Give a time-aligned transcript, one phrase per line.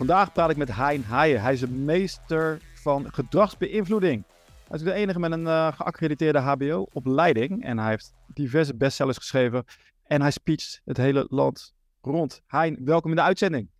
[0.00, 1.40] Vandaag praat ik met Hein Haaien.
[1.40, 4.24] Hij is een meester van gedragsbeïnvloeding.
[4.68, 9.64] Hij is de enige met een uh, geaccrediteerde HBO-opleiding en hij heeft diverse bestsellers geschreven
[10.06, 12.42] en hij speecht het hele land rond.
[12.46, 13.70] Hein, welkom in de uitzending.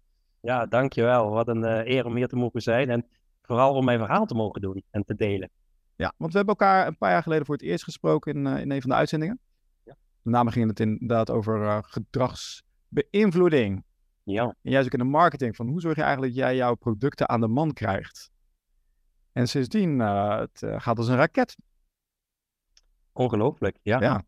[0.41, 1.30] Ja, dankjewel.
[1.30, 3.07] Wat een uh, eer om hier te mogen zijn en
[3.43, 5.51] vooral om mijn verhaal te mogen doen en te delen.
[5.97, 8.61] Ja, want we hebben elkaar een paar jaar geleden voor het eerst gesproken in, uh,
[8.61, 9.39] in een van de uitzendingen.
[9.84, 9.97] Ja.
[10.23, 13.84] Met name ging het inderdaad over gedragsbeïnvloeding.
[14.30, 14.45] Ja.
[14.62, 17.29] En juist ook in de marketing, van hoe zorg je eigenlijk dat jij jouw producten
[17.29, 18.30] aan de man krijgt?
[19.33, 21.56] En sindsdien, uh, het uh, gaat als een raket.
[23.12, 24.01] Ongelooflijk, ja.
[24.01, 24.23] ja.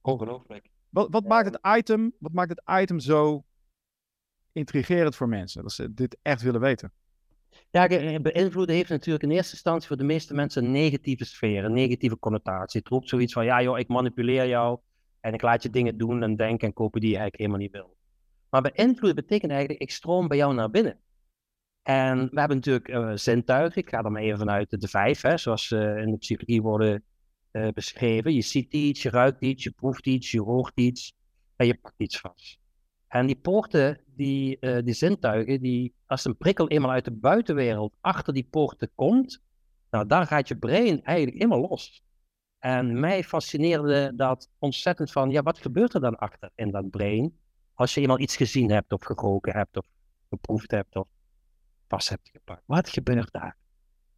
[0.00, 0.68] Ongelooflijk.
[0.88, 3.44] Wat, wat, maakt het item, wat maakt het item zo
[4.52, 5.62] intrigerend voor mensen?
[5.62, 6.92] Dat ze dit echt willen weten.
[7.70, 7.86] Ja,
[8.20, 12.18] beïnvloeden heeft natuurlijk in eerste instantie voor de meeste mensen een negatieve sfeer, een negatieve
[12.18, 12.80] connotatie.
[12.80, 14.78] Het roept zoiets van, ja joh, ik manipuleer jou
[15.20, 17.72] en ik laat je dingen doen en denken en kopen die je eigenlijk helemaal niet
[17.72, 17.96] wil.
[18.52, 20.98] Maar beïnvloeden betekent eigenlijk, ik stroom bij jou naar binnen.
[21.82, 25.36] En we hebben natuurlijk uh, zintuigen, ik ga er maar even vanuit de vijf, hè,
[25.36, 27.04] zoals uh, in de psychologie worden
[27.52, 28.34] uh, beschreven.
[28.34, 31.14] Je ziet iets, je ruikt iets, je proeft iets, je hoort iets
[31.56, 32.58] en je pakt iets vast.
[33.08, 38.32] En die poorten, die, die zintuigen, die, als een prikkel eenmaal uit de buitenwereld achter
[38.32, 39.42] die poorten komt,
[39.90, 42.02] nou, dan gaat je brein eigenlijk helemaal los.
[42.58, 47.40] En mij fascineerde dat ontzettend van, ja, wat gebeurt er dan achter in dat brein?
[47.82, 49.86] Als je eenmaal iets gezien hebt of geroken hebt of
[50.28, 51.08] geproefd hebt of
[51.88, 52.62] vast hebt gepakt.
[52.66, 53.56] Wat gebeurt daar?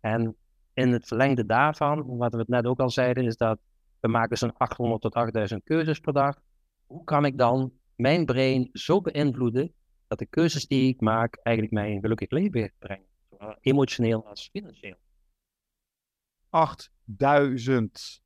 [0.00, 0.36] En
[0.74, 3.58] in het verlengde daarvan, wat we het net ook al zeiden, is dat
[4.00, 6.40] we maken zo'n 800 tot 8000 keuzes per dag.
[6.86, 9.72] Hoe kan ik dan mijn brein zo beïnvloeden
[10.06, 13.06] dat de keuzes die ik maak eigenlijk mij een gelukkig leven brengen?
[13.30, 14.98] Zowel emotioneel als financieel.
[16.48, 18.22] 8000.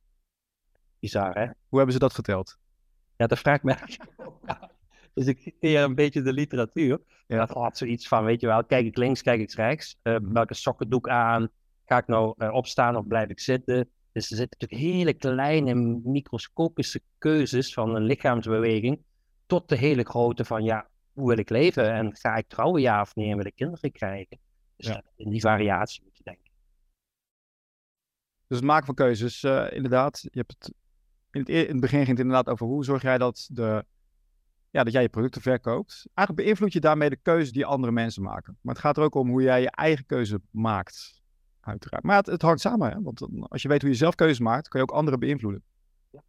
[0.98, 1.44] Bizar, hè?
[1.44, 2.58] Hoe hebben ze dat verteld?
[3.16, 3.76] Ja, dat vraag ik me
[5.18, 7.00] Dus ik citeer een beetje de literatuur.
[7.26, 7.38] Ja.
[7.38, 9.96] Dat had zoiets van, weet je wel, kijk ik links, kijk ik rechts.
[10.02, 11.48] Uh, welke sokken doe ik aan?
[11.86, 13.90] Ga ik nou uh, opstaan of blijf ik zitten?
[14.12, 15.74] Dus er zitten natuurlijk hele kleine
[16.04, 19.02] microscopische keuzes van een lichaamsbeweging.
[19.46, 21.92] Tot de hele grote van, ja, hoe wil ik leven?
[21.92, 23.30] En ga ik trouwen, ja of nee?
[23.30, 24.38] En wil ik kinderen krijgen?
[24.76, 25.02] Dus ja.
[25.16, 26.50] in die variatie moet je denken.
[28.46, 30.20] Dus het maken van keuzes, uh, inderdaad.
[30.22, 30.74] Je hebt het
[31.30, 33.84] in, het, in het begin ging het inderdaad over hoe zorg jij dat de
[34.70, 36.06] ja, dat jij je producten verkoopt.
[36.14, 38.58] Eigenlijk beïnvloed je daarmee de keuze die andere mensen maken.
[38.60, 41.22] Maar het gaat er ook om hoe jij je eigen keuze maakt.
[41.60, 42.04] Uiteraard.
[42.04, 44.86] Maar het, hangt samen, want als je weet hoe je zelf keuzes maakt, kun je
[44.86, 45.62] ook anderen beïnvloeden.
[46.10, 46.22] Ja.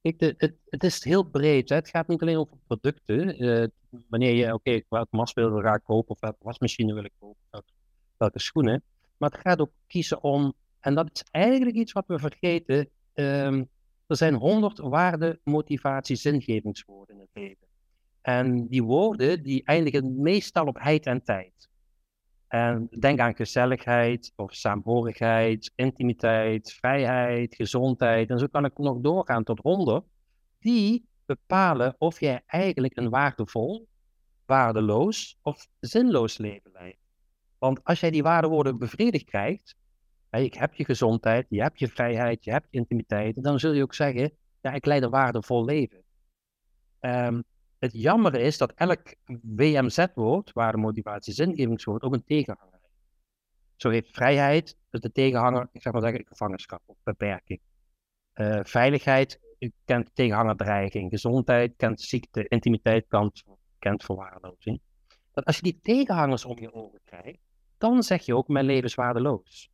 [0.00, 1.68] Het, het, is heel breed.
[1.68, 3.44] Het gaat niet alleen over producten.
[3.44, 3.66] Uh,
[4.08, 5.06] wanneer je, oké, okay,
[5.62, 7.72] ga ik kopen, of welke wasmachine wil ik kopen, welke,
[8.16, 8.82] welke schoenen.
[9.16, 12.88] Maar het gaat ook kiezen om, en dat is eigenlijk iets wat we vergeten.
[13.14, 13.68] Um,
[14.08, 17.66] er zijn honderd waarden, motivatie, zingevingswoorden in het leven.
[18.20, 21.68] En die woorden die eindigen meestal op heid en tijd.
[22.48, 28.30] En denk aan gezelligheid of saamhorigheid, intimiteit, vrijheid, gezondheid.
[28.30, 30.04] En zo kan ik nog doorgaan tot honderd.
[30.58, 33.88] Die bepalen of jij eigenlijk een waardevol,
[34.46, 36.98] waardeloos of zinloos leven leidt.
[37.58, 39.76] Want als jij die waardewoorden bevredigd krijgt,
[40.30, 43.36] ik heb je gezondheid, je hebt je vrijheid, je hebt intimiteit.
[43.36, 46.02] En dan zul je ook zeggen, ja, ik leid een waardevol leven.
[47.00, 47.44] Um,
[47.78, 52.94] het jammer is dat elk WMZ-woord, waarde, motivatie, zingevingswoord, ook een tegenhanger heeft.
[53.76, 57.60] Zo heeft vrijheid, dus de tegenhanger, ik zeg maar zeggen, gevangenschap of beperking.
[58.34, 59.40] Uh, veiligheid
[59.84, 61.10] kent tegenhanger dreiging.
[61.10, 62.48] Gezondheid kent ziekte.
[62.48, 63.44] Intimiteit kent,
[63.78, 64.80] kent verwaarlozing.
[65.32, 67.38] Dat als je die tegenhangers om je ogen krijgt,
[67.78, 69.70] dan zeg je ook, mijn leven is waardeloos.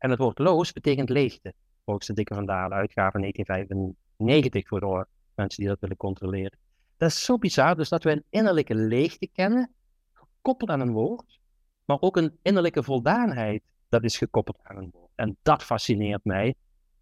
[0.00, 1.54] En het woord loos betekent leegte.
[1.84, 6.58] Volgens de Dikke Vandalen, uitgave 1995 voor de mensen die dat willen controleren.
[6.96, 9.74] Dat is zo bizar, dus dat we een innerlijke leegte kennen,
[10.12, 11.40] gekoppeld aan een woord,
[11.84, 15.10] maar ook een innerlijke voldaanheid, dat is gekoppeld aan een woord.
[15.14, 16.54] En dat fascineert mij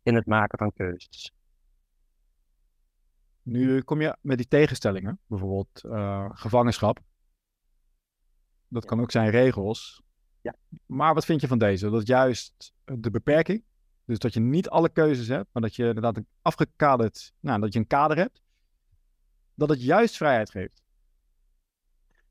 [0.03, 1.33] in het maken van keuzes.
[3.43, 6.99] Nu kom je met die tegenstellingen, bijvoorbeeld uh, gevangenschap.
[8.69, 10.03] Dat kan ook zijn regels.
[10.41, 10.55] Ja.
[10.87, 11.91] Maar wat vind je van deze?
[11.91, 13.65] Dat juist de beperking,
[14.05, 17.79] dus dat je niet alle keuzes hebt, maar dat je inderdaad afgekaderd, nou, dat je
[17.79, 18.43] een kader hebt,
[19.55, 20.83] dat het juist vrijheid geeft.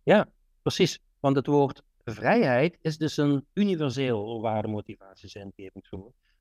[0.04, 0.30] Ja,
[0.62, 1.00] precies.
[1.20, 5.86] Want het woord vrijheid is dus een universeel waardemotivatiezingeving.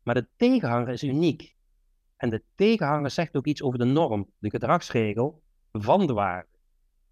[0.03, 1.57] Maar de tegenhanger is uniek.
[2.17, 5.43] En de tegenhanger zegt ook iets over de norm, de gedragsregel
[5.73, 6.49] van de waarde.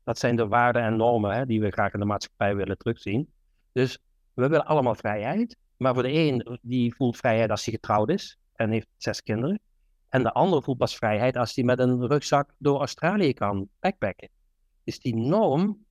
[0.05, 3.33] Dat zijn de waarden en normen hè, die we graag in de maatschappij willen terugzien.
[3.73, 3.99] Dus
[4.35, 5.57] we willen allemaal vrijheid.
[5.77, 9.61] Maar voor de een die voelt vrijheid als hij getrouwd is en heeft zes kinderen.
[10.09, 14.29] En de ander voelt pas vrijheid als hij met een rugzak door Australië kan backpacken.
[14.85, 15.85] Dus die norm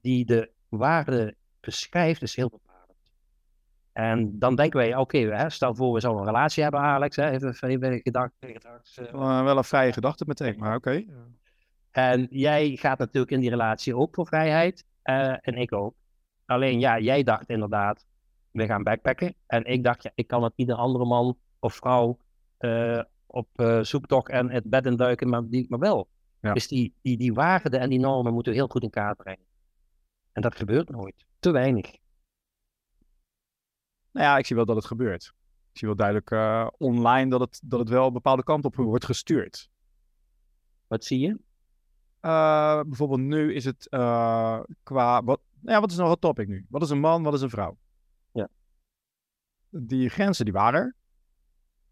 [0.00, 3.12] die de waarde beschrijft is heel bepalend.
[3.92, 7.16] En dan denken wij, oké, stel voor we zouden een relatie hebben, Alex.
[7.16, 8.32] Hè, even, even gedacht.
[8.40, 11.04] gedacht uh, wel een vrije gedachte meteen, maar oké.
[11.90, 14.84] En jij gaat natuurlijk in die relatie ook voor vrijheid.
[15.04, 15.94] Uh, en ik ook.
[16.52, 18.06] Alleen ja, jij dacht inderdaad,
[18.50, 19.34] we gaan backpacken.
[19.46, 22.18] En ik dacht, ja, ik kan het ieder andere man of vrouw
[22.58, 26.08] uh, op uh, zoektocht en het bed induiken, maar, die, maar wel.
[26.40, 26.52] Ja.
[26.52, 29.44] Dus die, die, die waarden en die normen moeten we heel goed in kaart brengen.
[30.32, 31.26] En dat gebeurt nooit.
[31.38, 31.96] Te weinig.
[34.10, 35.32] Nou ja, ik zie wel dat het gebeurt.
[35.72, 38.76] Ik zie wel duidelijk uh, online dat het, dat het wel een bepaalde kant op
[38.76, 39.70] wordt gestuurd.
[40.86, 41.28] Wat zie je?
[42.20, 45.22] Uh, bijvoorbeeld nu is het uh, qua...
[45.22, 46.66] Wat, ja, wat is nou het topic nu?
[46.68, 47.78] Wat is een man, wat is een vrouw?
[48.32, 48.48] Ja.
[49.68, 50.96] Die grenzen die waren er.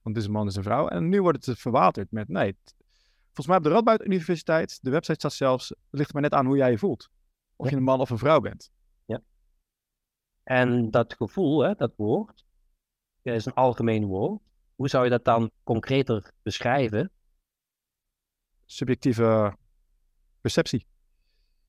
[0.03, 0.89] Want het is een man, het is een vrouw.
[0.89, 2.29] En nu wordt het verwaterd met...
[2.29, 2.57] Nee,
[3.25, 5.69] volgens mij op de Radboud Universiteit, de website staat zelfs...
[5.69, 7.11] Het ligt maar net aan hoe jij je voelt.
[7.57, 7.71] Of Ja.
[7.71, 8.71] je een man of een vrouw bent.
[10.43, 12.45] En dat gevoel, hè, dat woord,
[13.23, 14.43] ja, is een algemeen woord.
[14.75, 17.11] Hoe zou je dat dan concreter beschrijven?
[18.65, 19.57] Subjectieve
[20.41, 20.87] perceptie.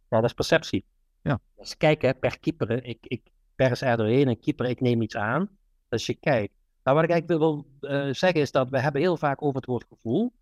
[0.10, 0.86] Ja, dat is perceptie.
[1.22, 1.40] Ja.
[1.56, 5.16] Dus kijk, hè, per keeper, ik, ik pers er doorheen en keeper, ik neem iets
[5.16, 5.50] aan.
[5.90, 6.54] Dus je kijkt.
[6.84, 9.66] Nou, wat ik eigenlijk wil eh, zeggen is dat we hebben heel vaak over het
[9.66, 10.34] woord gevoel.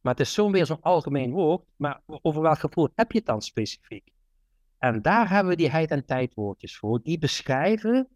[0.00, 1.64] Maar het is zo'n weer zo'n algemeen woord.
[1.76, 4.12] Maar over welk gevoel heb je het dan specifiek?
[4.78, 7.02] En daar hebben we die heid- en tijdwoordjes voor.
[7.02, 8.08] Die beschrijven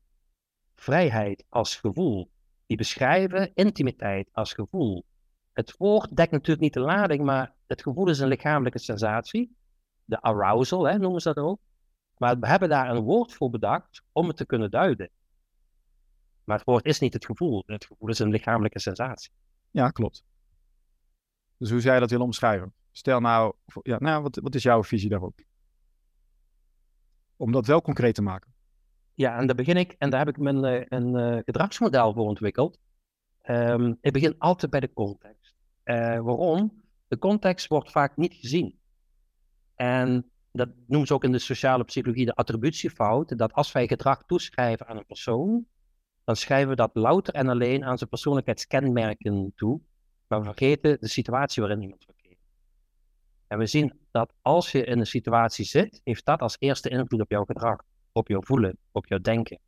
[0.75, 2.31] vrijheid als gevoel.
[2.67, 5.05] Die beschrijven intimiteit als gevoel.
[5.53, 9.57] Het woord dekt natuurlijk niet de lading, maar het gevoel is een lichamelijke sensatie.
[10.05, 11.61] De arousal, hè, noemen ze dat ook.
[12.17, 15.11] Maar we hebben daar een woord voor bedacht om het te kunnen duiden.
[16.45, 17.63] Maar het woord is niet het gevoel.
[17.67, 19.31] Het gevoel is een lichamelijke sensatie.
[19.71, 20.25] Ja, klopt.
[21.57, 22.73] Dus hoe zou je dat willen omschrijven?
[22.91, 25.41] Stel nou, ja, nou wat, wat is jouw visie daarop?
[27.37, 28.55] Om dat wel concreet te maken.
[29.15, 32.25] Ja, en daar begin ik, en daar heb ik mijn, uh, een uh, gedragsmodel voor
[32.25, 32.79] ontwikkeld.
[33.43, 35.55] Um, ik begin altijd bij de context.
[35.85, 36.83] Uh, waarom?
[37.09, 38.79] De context wordt vaak niet gezien.
[39.75, 43.39] En dat noemen ze ook in de sociale psychologie de attributiefout.
[43.39, 45.67] Dat als wij gedrag toeschrijven aan een persoon,
[46.25, 49.81] dan schrijven we dat louter en alleen aan zijn persoonlijkheidskenmerken toe.
[50.27, 52.39] Maar we vergeten de situatie waarin iemand verkeert.
[53.47, 57.21] En we zien dat als je in een situatie zit, heeft dat als eerste invloed
[57.21, 57.77] op jouw gedrag,
[58.13, 59.59] op jouw voelen, op jouw denken.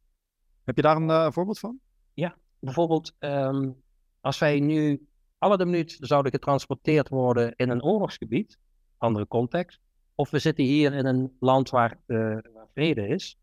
[0.65, 1.81] Heb je daar een uh, voorbeeld van?
[2.15, 3.83] Ja, bijvoorbeeld um,
[4.21, 5.07] als wij nu
[5.39, 8.59] alle de minuut zouden getransporteerd worden in een oorlogsgebied,
[8.97, 9.81] andere context,
[10.17, 13.39] of we zitten hier in een land waar, uh, waar vrede is.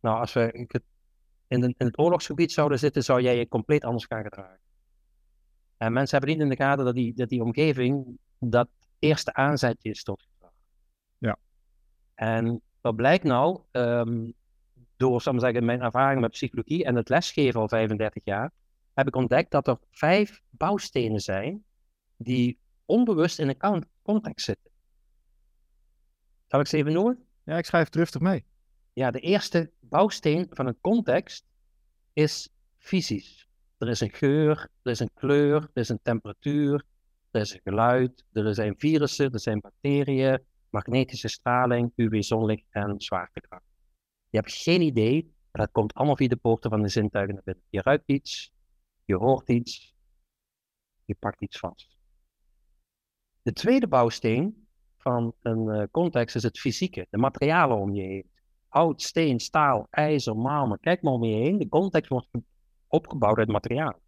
[0.00, 0.52] Nou, als we
[1.48, 4.60] in, de, in het oorlogsgebied zouden zitten, zou jij je compleet anders gaan gedragen.
[5.76, 8.68] En mensen hebben niet in de gaten dat die, dat die omgeving dat
[8.98, 10.52] eerste aanzetje is tot gedrag.
[11.18, 11.38] Ja.
[12.14, 14.34] En wat blijkt nou, um,
[14.96, 18.52] door zal ik zeggen, mijn ervaring met psychologie en het lesgeven al 35 jaar,
[18.94, 21.64] heb ik ontdekt dat er vijf bouwstenen zijn
[22.16, 24.71] die onbewust in een context zitten.
[26.52, 27.24] Zal ik ze even noemen?
[27.44, 28.44] Ja, ik schrijf het driftig mee.
[28.92, 31.44] Ja, de eerste bouwsteen van een context
[32.12, 33.48] is fysisch.
[33.78, 36.84] Er is een geur, er is een kleur, er is een temperatuur,
[37.30, 43.64] er is een geluid, er zijn virussen, er zijn bacteriën, magnetische straling, UV-zonlicht en zwaartekracht.
[44.28, 47.44] Je hebt geen idee, maar dat komt allemaal via de poorten van de zintuigen naar
[47.44, 47.64] binnen.
[47.68, 48.52] Je ruikt iets,
[49.04, 49.94] je hoort iets,
[51.04, 51.96] je pakt iets vast.
[53.42, 54.61] De tweede bouwsteen
[55.02, 58.30] van een uh, context is het fysieke, de materialen om je heen.
[58.68, 60.78] Hout, steen, staal, ijzer, marmer.
[60.78, 61.58] Kijk maar om je heen.
[61.58, 62.28] De context wordt
[62.86, 64.00] opgebouwd uit materiaal.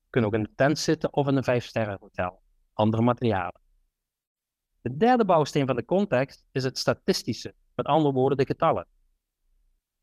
[0.00, 2.40] Je kunt ook in een tent zitten of in een vijfsterrenhotel.
[2.72, 3.60] Andere materialen.
[4.80, 7.54] De derde bouwsteen van de context is het statistische.
[7.74, 8.86] Met andere woorden, de getallen.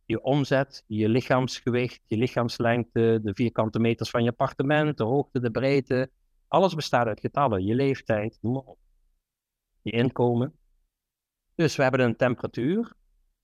[0.05, 5.51] Je omzet, je lichaamsgewicht, je lichaamslengte, de vierkante meters van je appartement, de hoogte, de
[5.51, 6.11] breedte.
[6.47, 7.65] Alles bestaat uit getallen.
[7.65, 8.77] Je leeftijd, noem maar op.
[9.85, 10.53] Je inkomen.
[11.55, 12.93] Dus we hebben een temperatuur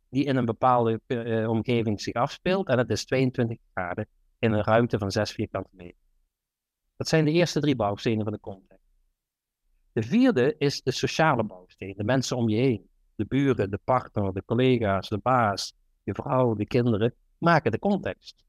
[0.10, 2.68] die in een bepaalde uh, omgeving zich afspeelt.
[2.68, 4.08] En het is 22 graden
[4.40, 5.98] in een ruimte van 6 vierkante meter.
[6.96, 8.86] Dat zijn de eerste drie bouwstenen van de context.
[9.92, 12.90] De vierde is de sociale bouwsteen, de mensen om je heen.
[13.16, 18.44] De buren, de partner, de collega's, de baas, je vrouw, de kinderen, maken de context.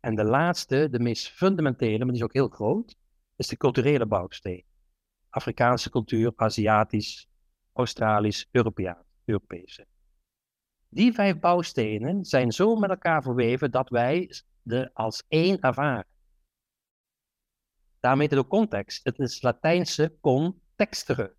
[0.00, 2.96] En de laatste, de meest fundamentele, maar die is ook heel groot,
[3.36, 4.64] is de culturele bouwsteen.
[5.30, 7.28] Afrikaanse cultuur, Aziatisch,
[7.72, 9.86] Australisch, Europeaan, Europese.
[10.88, 16.06] Die vijf bouwstenen zijn zo met elkaar verweven dat wij de als één ervaren.
[18.00, 19.04] Daarmee de context.
[19.04, 21.34] Het is Latijnse contextere.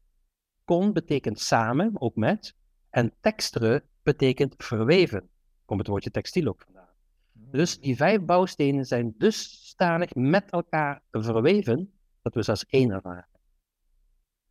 [0.65, 2.55] Con betekent samen, ook met.
[2.89, 5.29] En textere betekent verweven.
[5.65, 6.93] Komt het woordje textiel ook vandaan.
[7.34, 13.28] Dus die vijf bouwstenen zijn dusdanig met elkaar verweven, dat we ze als één ervaren.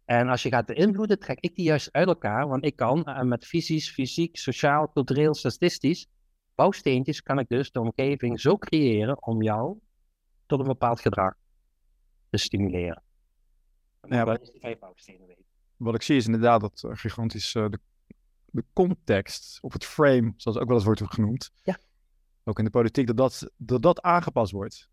[0.08, 3.22] En als je gaat beïnvloeden, trek ik die juist uit elkaar, want ik kan uh,
[3.22, 6.06] met visies, fysiek, sociaal, cultureel, statistisch,
[6.54, 9.78] bouwsteentjes, kan ik dus de omgeving zo creëren om jou
[10.46, 11.34] tot een bepaald gedrag
[12.30, 13.02] te stimuleren.
[14.08, 15.44] Ja, wat, die vijf bouwstenen weten.
[15.76, 17.78] Wat ik zie is inderdaad dat uh, gigantisch uh, de,
[18.46, 21.78] de, context of het frame, zoals ook wel eens wordt genoemd, ja.
[22.44, 24.88] ook in de politiek, dat dat, dat dat aangepast wordt.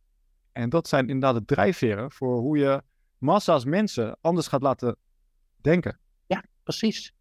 [0.51, 2.83] En dat zijn inderdaad de drijfveren voor hoe je
[3.17, 4.97] massa's mensen anders gaat laten
[5.65, 5.99] denken.
[6.27, 7.13] Ja, precies.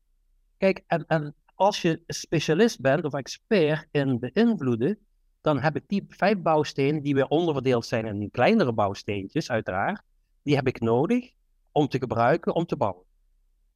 [0.57, 4.99] Kijk, en, en als je specialist bent of expert in beïnvloeden,
[5.41, 10.03] dan heb ik die vijf bouwstenen die weer onderverdeeld zijn in kleinere bouwsteentjes, uiteraard.
[10.43, 11.33] Die heb ik nodig
[11.73, 13.05] om te gebruiken, om te bouwen.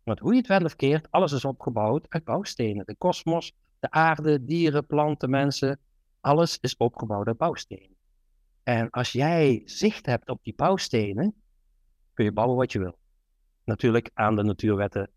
[0.05, 2.87] Want hoe je het wel of keert, alles is opgebouwd uit bouwstenen.
[2.87, 5.79] De kosmos, de aarde, dieren, planten, mensen,
[6.21, 7.97] alles is opgebouwd uit bouwstenen.
[8.63, 11.35] En als jij zicht hebt op die bouwstenen,
[12.15, 12.98] kun je bouwen wat je wil.
[13.69, 15.11] Natuurlijk aan de natuurwetten.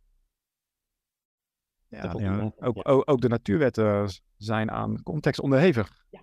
[1.87, 2.51] Ja, ja.
[2.59, 6.05] Ook, ook, ook, de natuurwetten zijn aan context onderhevig.
[6.09, 6.21] Ja,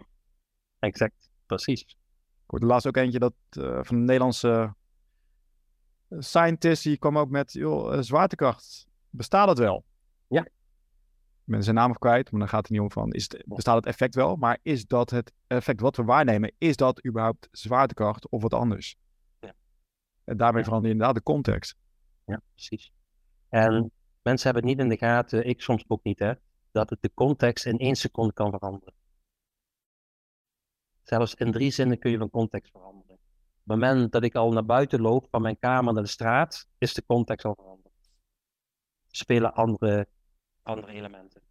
[0.79, 1.83] exact, precies.
[1.83, 4.75] Ik hoorde laatst ook eentje dat, uh, van een Nederlandse
[6.09, 9.85] eh, scientist, die kwam ook met, joh, eh, zwaartekracht, bestaat dat wel?
[10.27, 10.45] Ja.
[10.45, 10.51] Ik
[11.45, 13.87] ben zijn naam kwijt, maar dan gaat het niet om van, is het, bestaat het
[13.87, 14.37] effect wel?
[14.37, 18.97] Maar is dat het effect wat we waarnemen, is dat überhaupt zwaartekracht of wat anders?
[20.25, 21.77] En daarmee verander je inderdaad de context.
[22.29, 22.93] Ja, precies.
[23.49, 23.93] En
[24.23, 26.33] mensen hebben het niet in de gaten, ik soms ook niet, hè,
[26.71, 28.95] dat het de context in één seconde kan veranderen.
[31.03, 33.15] Zelfs in drie zinnen kun je van context veranderen.
[33.15, 36.69] Op het moment dat ik al naar buiten loop van mijn kamer naar de straat,
[36.79, 37.95] is de context al veranderd.
[39.11, 40.09] Spelen andere,
[40.63, 41.43] andere elementen.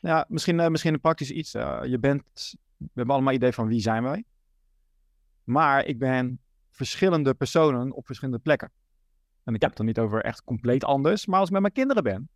[0.00, 1.54] Ja, misschien, uh, misschien een praktisch iets.
[1.54, 4.24] Uh, je bent, we hebben allemaal idee van wie zijn wij.
[5.44, 8.72] Maar ik ben verschillende personen op verschillende plekken.
[9.48, 11.72] En ik heb het dan niet over echt compleet anders, maar als ik met mijn
[11.72, 12.28] kinderen ben,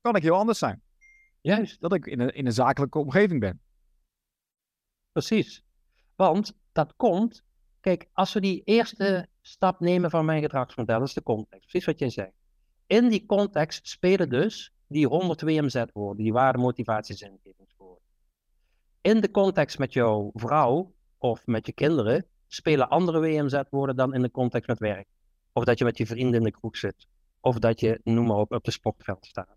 [0.00, 0.82] kan ik heel anders zijn.
[1.40, 1.80] Juist.
[1.80, 3.60] Dat ik in een, in een zakelijke omgeving ben.
[5.12, 5.64] Precies.
[6.16, 7.42] Want dat komt,
[7.80, 11.98] kijk, als we die eerste stap nemen van mijn gedragsmodel, is de context, precies wat
[11.98, 12.36] jij zegt.
[12.86, 18.04] In die context spelen dus die 100 WMZ-woorden, die waarde, motivatie, zingevingswoorden.
[19.00, 24.22] In de context met jouw vrouw of met je kinderen spelen andere WMZ-woorden dan in
[24.22, 25.14] de context met werk.
[25.56, 27.06] Of dat je met je vrienden in de kroeg zit.
[27.40, 29.56] Of dat je, noem maar op, op de sportveld staat.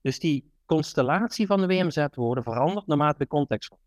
[0.00, 3.84] Dus die constellatie van de WMZ-woorden verandert naarmate de context wordt.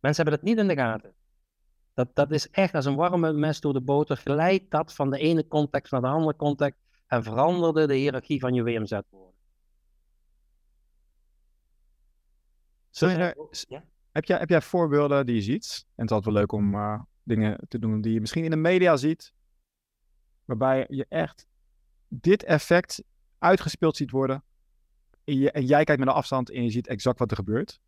[0.00, 1.14] Mensen hebben het niet in de gaten.
[1.94, 4.16] Dat, dat is echt als een warme mes door de boter.
[4.16, 6.80] Glijdt dat van de ene context naar de andere context.
[7.06, 9.40] En veranderde de hiërarchie van je WMZ-woorden.
[12.90, 13.84] Zul je, ja?
[14.12, 15.84] Heb jij, heb jij voorbeelden die je ziet?
[15.84, 18.50] En het is altijd wel leuk om uh, dingen te doen die je misschien in
[18.50, 19.32] de media ziet.
[20.44, 21.46] Waarbij je echt
[22.08, 23.02] dit effect
[23.38, 24.42] uitgespeeld ziet worden.
[25.24, 27.80] En, jij kijkt met een afstand en je ziet exact wat er gebeurt.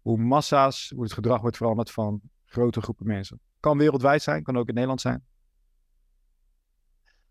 [0.00, 3.40] Hoe massa's, hoe het gedrag wordt veranderd van grote groepen mensen.
[3.60, 5.26] Kan wereldwijd zijn, kan ook in Nederland zijn.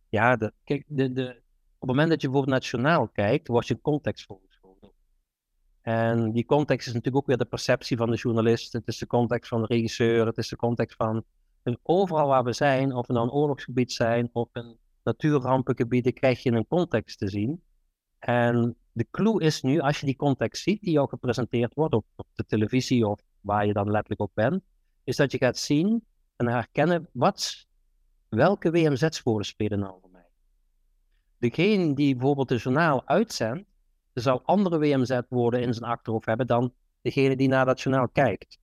[0.10, 1.42] Ja, de, kijk, de, de,
[1.74, 4.40] op het moment dat je bijvoorbeeld nationaal kijkt, wordt je context voor
[5.88, 8.74] en die context is natuurlijk ook weer de perceptie van de journalist.
[8.74, 10.26] Het is de context van de regisseur.
[10.26, 11.24] Het is de context van
[11.84, 16.52] overal waar we zijn, of we nou een oorlogsgebied zijn of een natuurrampengebied, krijg je
[16.52, 17.62] een context te zien.
[18.20, 22.06] En de clue is nu, als je die context ziet, die jou gepresenteerd wordt op,
[22.16, 24.64] op de televisie of waar je dan letterlijk op bent,
[25.04, 27.66] is dat je gaat zien en herkennen wat,
[28.30, 30.28] welke WMZ-sporen spelen nou voor mij.
[31.38, 33.70] Degene die bijvoorbeeld een journaal uitzendt,
[34.22, 38.60] zal andere WMZ-woorden in zijn achterhoofd hebben dan degene die naar dat journaal kijkt.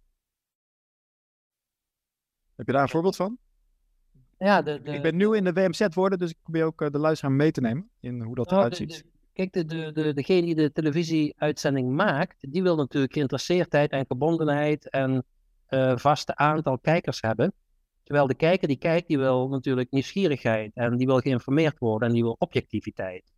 [2.56, 3.38] Heb je daar een voorbeeld van?
[4.38, 7.32] Ja, de, ik ben nieuw in de WMZ-woorden, dus ik probeer ook eh, de luisteraar
[7.32, 9.04] mee te nemen in hoe dat nou, eruit ziet.
[9.32, 14.90] kijk, de, de, de, degene die de televisieuitzending maakt, die wil natuurlijk geïnteresseerdheid en verbondenheid
[14.90, 15.24] en
[15.68, 17.52] uh, vaste aantal kijkers hebben.
[18.02, 22.14] Terwijl de kijker die kijkt, die wil natuurlijk nieuwsgierigheid en die wil geïnformeerd worden en
[22.14, 23.33] die wil objectiviteit.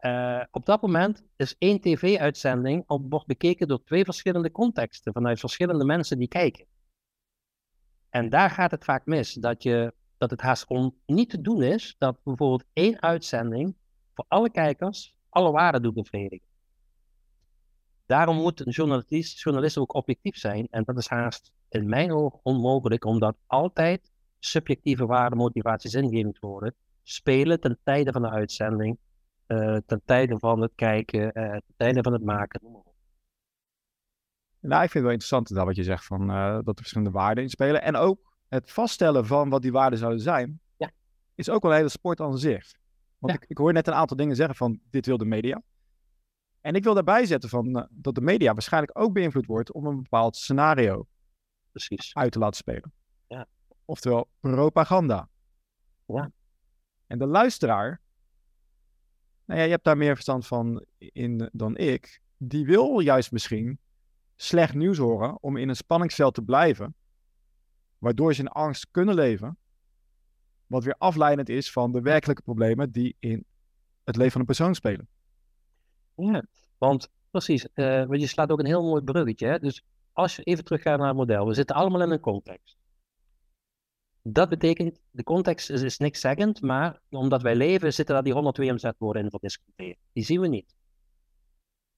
[0.00, 5.84] Uh, op dat moment is één tv-uitzending wordt bekeken door twee verschillende contexten, vanuit verschillende
[5.84, 6.66] mensen die kijken.
[8.10, 11.62] En daar gaat het vaak mis, dat, je, dat het haast om niet te doen
[11.62, 13.74] is dat bijvoorbeeld één uitzending
[14.14, 16.46] voor alle kijkers alle waarden doet bevredigen.
[18.06, 22.40] Daarom moet een journalist, journalist ook objectief zijn en dat is haast in mijn ogen
[22.42, 28.98] onmogelijk, omdat altijd subjectieve waarden, motivaties, worden spelen ten tijde van de uitzending
[29.86, 32.60] ten tijde van het kijken, uh, ten tijde van het maken.
[34.60, 36.26] Nou, ik vind het wel interessant dat wat je zegt van
[36.64, 37.82] dat er verschillende waarden in spelen.
[37.82, 40.90] En ook het vaststellen van wat die waarden zouden zijn, ja.
[41.34, 42.72] is ook wel een hele sport aan zich.
[43.18, 45.62] Want ik, ik hoor net een aantal dingen zeggen van dit wil de media.
[46.60, 50.02] En ik wil daarbij zetten van, dat de media waarschijnlijk ook beïnvloed wordt om een
[50.02, 51.06] bepaald scenario
[51.70, 52.14] Precies.
[52.14, 52.92] uit te laten spelen.
[53.26, 53.46] Ja.
[53.84, 55.28] Oftewel propaganda.
[56.06, 56.30] Ja.
[57.06, 58.00] En de luisteraar,
[59.50, 63.78] nou ja, je hebt daar meer verstand van in dan ik, die wil juist misschien
[64.36, 66.94] slecht nieuws horen om in een spanningsveld te blijven,
[67.98, 69.56] waardoor ze in angst kunnen leven,
[70.66, 73.44] wat weer afleidend is van de werkelijke problemen die in
[74.04, 75.08] het leven van een persoon spelen.
[76.14, 76.44] Ja,
[76.78, 79.46] want precies, uh, want je slaat ook een heel mooi bruggetje.
[79.46, 79.58] Hè?
[79.58, 82.76] Dus als je even teruggaat naar het model, we zitten allemaal in een context.
[84.22, 88.56] Dat betekent, de context is, niks zeggend, maar omdat wij leven, zitten daar die 100
[88.56, 89.96] WMZ-woorden in verdiscunteren.
[90.12, 90.74] Die zien we niet.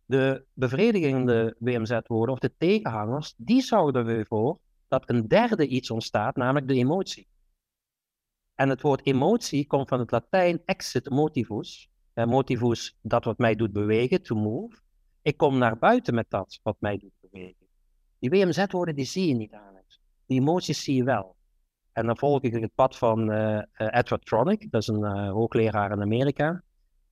[0.04, 6.68] De bevredigende WMZ-woorden, of de tegenhangers, die zorgen ervoor dat een derde iets ontstaat, namelijk
[6.68, 7.28] de emotie.
[8.54, 11.90] En het woord emotie komt van het Latijn exit motivus.
[12.14, 14.76] Motivus, dat wat mij doet bewegen, to move.
[15.22, 17.66] Ik kom naar buiten met dat wat mij doet bewegen.
[18.18, 20.00] Die WMZ-woorden, die zie je niet, Alex.
[20.26, 21.36] Die emoties zie je wel.
[21.92, 25.92] En dan volg ik het pad van uh, Edward Tronick, dat is een uh, hoogleraar
[25.92, 26.62] in Amerika,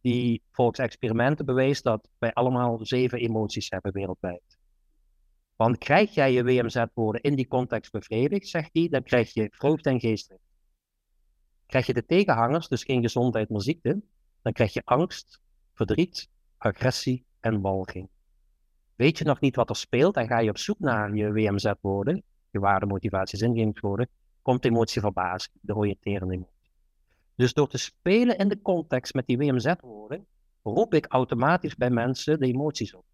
[0.00, 4.58] die volgens experimenten bewees dat wij allemaal zeven emoties hebben wereldwijd.
[5.56, 9.90] Want krijg jij je WMZ-woorden in die context bevredigd, zegt hij, dan krijg je vreugde
[9.90, 10.42] en geestdrift.
[11.66, 14.02] Krijg je de tegenhangers, dus geen gezondheid, maar ziekte,
[14.42, 15.40] dan krijg je angst,
[15.74, 18.08] verdriet, agressie en walging.
[18.94, 22.22] Weet je nog niet wat er speelt en ga je op zoek naar je WMZ-woorden,
[22.50, 24.08] je waarde, motivaties, ingevingswoorden,
[24.50, 26.70] komt de emotie verbazing, de oriënterende emotie.
[27.34, 30.26] Dus door te spelen in de context met die WMZ-woorden,
[30.62, 33.04] roep ik automatisch bij mensen de emoties op.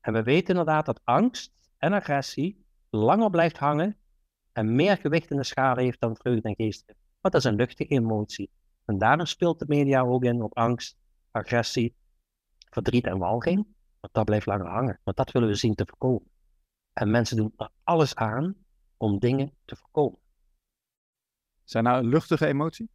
[0.00, 3.96] En we weten inderdaad dat angst en agressie langer blijft hangen
[4.52, 7.00] en meer gewicht in de schade heeft dan vreugde en geestdrift.
[7.20, 8.50] Want dat is een luchtige emotie.
[8.84, 10.96] En daarom speelt de media ook in op angst,
[11.30, 11.94] agressie,
[12.70, 13.66] verdriet en walging.
[14.00, 15.00] Want dat blijft langer hangen.
[15.04, 16.30] Want dat willen we zien te voorkomen.
[16.92, 18.66] En mensen doen er alles aan
[18.98, 20.18] om dingen te voorkomen.
[21.64, 22.88] Zijn nou een luchtige emotie?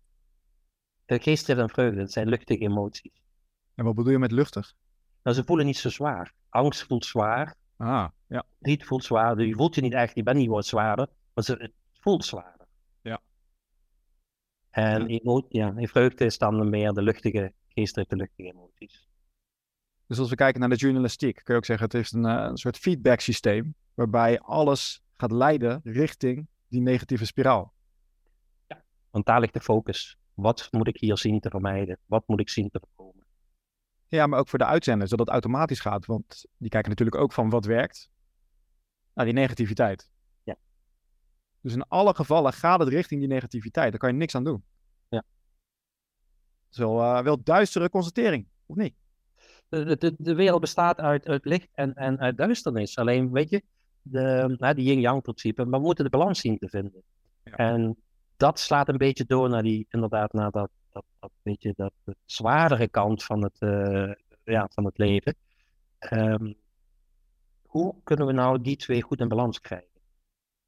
[1.06, 3.22] Geestdrift en vreugde, dat zijn luchtige emoties.
[3.76, 4.74] En wat bedoel je met luchtig?
[5.24, 6.34] Nou, ze voelen niet zo zwaar.
[6.50, 7.56] Angst voelt zwaar.
[7.78, 8.46] Ah, ja.
[8.50, 9.42] Verdriet voelt zwaar.
[9.42, 12.68] Je voelt je niet echt, je bent niet wat zwaarder, maar het voelt zwaarder.
[13.02, 13.22] Ja.
[14.70, 15.44] En ja.
[15.50, 19.08] ja, vreugde is dan meer de luchtige, geestdrift, de luchtige emoties.
[20.08, 22.58] Dus als we kijken naar de journalistiek, kun je ook zeggen, het is een, een
[22.58, 27.74] soort feedback systeem, waarbij alles gaat leiden richting die negatieve spiraal.
[28.68, 30.18] Ja, want daar ligt de focus.
[30.34, 32.00] Wat moet ik hier zien te vermijden?
[32.06, 33.26] Wat moet ik zien te voorkomen?
[34.08, 36.06] Ja, maar ook voor de uitzenders, dat het automatisch gaat.
[36.06, 38.10] Want die kijken natuurlijk ook van wat werkt.
[39.14, 40.12] Nou, die negativiteit.
[40.44, 40.56] Ja.
[41.62, 43.92] Dus in alle gevallen gaat het richting die negativiteit.
[43.92, 44.64] Daar kan je niks aan doen.
[45.10, 45.24] Ja.
[46.64, 48.96] Dat is wel, uh, wel duistere constatering, of niet?
[49.68, 52.98] De, de, de wereld bestaat uit, uit licht en, en uit duisternis.
[52.98, 53.64] Alleen, weet je,
[54.04, 57.04] de, nou, die yin-yang principe, maar we moeten de balans zien te vinden.
[57.44, 57.52] Ja.
[57.52, 57.98] En
[58.38, 62.16] dat slaat een beetje door naar die, inderdaad, naar dat, dat, dat, beetje, dat de
[62.26, 64.12] zwaardere kant van het, uh,
[64.44, 65.36] ja, van het leven.
[66.12, 66.56] Um,
[67.66, 69.88] hoe kunnen we nou die twee goed in balans krijgen?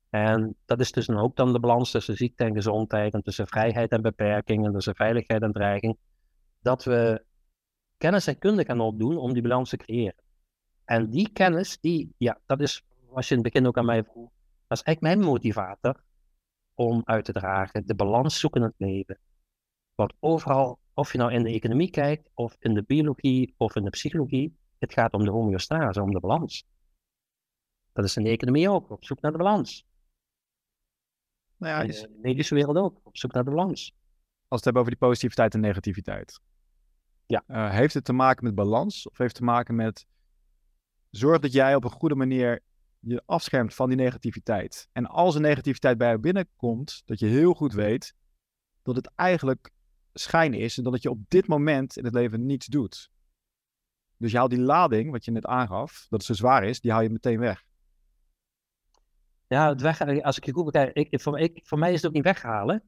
[0.10, 3.48] En dat is dus dan ook dan de balans tussen ziekte en gezondheid, en tussen
[3.48, 5.98] vrijheid en beperking, en tussen veiligheid en dreiging.
[6.62, 7.24] Dat we
[7.98, 10.24] kennis en kunde gaan opdoen om die balans te creëren.
[10.86, 12.84] En die kennis, die, ja, dat is,
[13.16, 14.30] was je in het begin ook aan mij vroeg,
[14.68, 16.04] dat is eigenlijk mijn motivator
[16.74, 17.86] om uit te dragen.
[17.86, 19.20] De balans zoeken in het leven.
[19.96, 23.84] Want overal, of je nou in de economie kijkt, of in de biologie, of in
[23.84, 26.66] de psychologie, het gaat om de homeostase, om de balans.
[27.94, 29.86] Dat is in de economie ook, op zoek naar de balans.
[31.58, 33.94] Nou ja, in de medische wereld ook, op zoek naar de balans.
[34.48, 36.40] Als we het hebben over die positiviteit en negativiteit.
[37.26, 37.44] Ja.
[37.48, 39.08] Uh, heeft het te maken met balans?
[39.08, 40.06] Of heeft het te maken met
[41.10, 42.62] zorg dat jij op een goede manier
[43.08, 44.90] je afschermt van die negativiteit.
[44.92, 48.14] En als er negativiteit bij je binnenkomt, dat je heel goed weet
[48.82, 49.72] dat het eigenlijk
[50.14, 53.10] schijn is en dat je op dit moment in het leven niets doet.
[54.18, 56.92] Dus je haalt die lading, wat je net aangaf, dat het zo zwaar is, die
[56.92, 57.64] haal je meteen weg.
[59.48, 62.24] Ja, het weg, als ik je goed bekijk, ik, voor, mij is het ook niet
[62.24, 62.84] weghalen,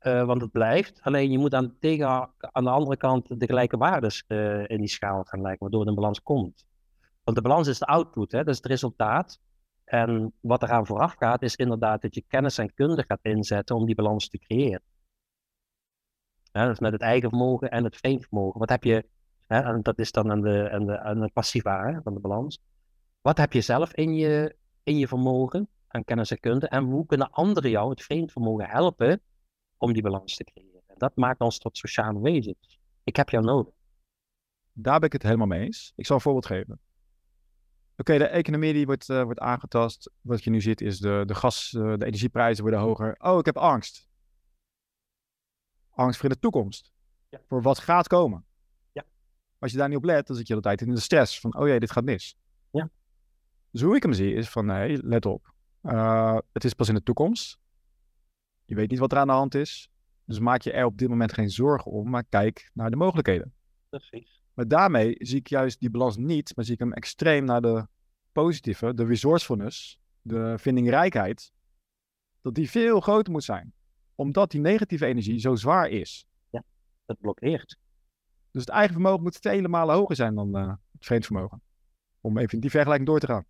[0.00, 1.00] uh, want het blijft.
[1.02, 4.88] Alleen je moet aan, tegen, aan de andere kant de gelijke waardes uh, in die
[4.88, 6.64] schaal gaan lijken, waardoor de balans komt.
[7.24, 8.38] Want de balans is de output, hè?
[8.38, 9.40] dat is het resultaat.
[9.92, 13.86] En wat eraan vooraf gaat, is inderdaad dat je kennis en kunde gaat inzetten om
[13.86, 14.82] die balans te creëren.
[16.52, 18.60] Dus met het eigen vermogen en het vermogen.
[18.60, 19.08] Wat heb je,
[19.46, 22.58] en dat is dan aan de, aan de, aan passiva van de balans.
[23.20, 26.68] Wat heb je zelf in je, in je vermogen aan kennis en kunde?
[26.68, 29.20] En hoe kunnen anderen jou, het vreemd vermogen, helpen
[29.76, 30.82] om die balans te creëren?
[30.86, 32.78] En dat maakt ons tot sociale wezens.
[33.04, 33.74] Ik heb jou nodig.
[34.72, 35.92] Daar ben ik het helemaal mee eens.
[35.96, 36.80] Ik zal een voorbeeld geven.
[37.96, 40.10] Oké, de economie die wordt, uh, wordt aangetast.
[40.20, 43.14] Wat je nu ziet is de, de gas, uh, de energieprijzen worden hoger.
[43.18, 44.08] Oh, ik heb angst.
[45.90, 46.92] Angst voor de toekomst.
[47.28, 47.40] Ja.
[47.46, 48.44] Voor wat gaat komen.
[48.92, 49.04] Ja.
[49.58, 51.40] Als je daar niet op let, dan zit je de hele tijd in de stress.
[51.40, 52.36] Van, oh jee, dit gaat mis.
[52.70, 52.90] Ja.
[53.70, 55.52] Dus hoe ik hem zie is van, nee, let op.
[55.82, 57.58] Uh, het is pas in de toekomst.
[58.64, 59.90] Je weet niet wat er aan de hand is.
[60.24, 63.54] Dus maak je er op dit moment geen zorgen om, maar kijk naar de mogelijkheden.
[63.88, 64.41] Precies.
[64.54, 67.86] Maar daarmee zie ik juist die balans niet, maar zie ik hem extreem naar de
[68.32, 71.52] positieve, de resourcefulness, de vindingrijkheid,
[72.40, 73.72] dat die veel groter moet zijn.
[74.14, 76.26] Omdat die negatieve energie zo zwaar is.
[76.50, 76.62] Ja,
[77.06, 77.78] dat blokkeert.
[78.50, 81.62] Dus het eigen vermogen moet vele malen hoger zijn dan uh, het vreemd vermogen.
[82.20, 83.44] Om even die vergelijking door te gaan.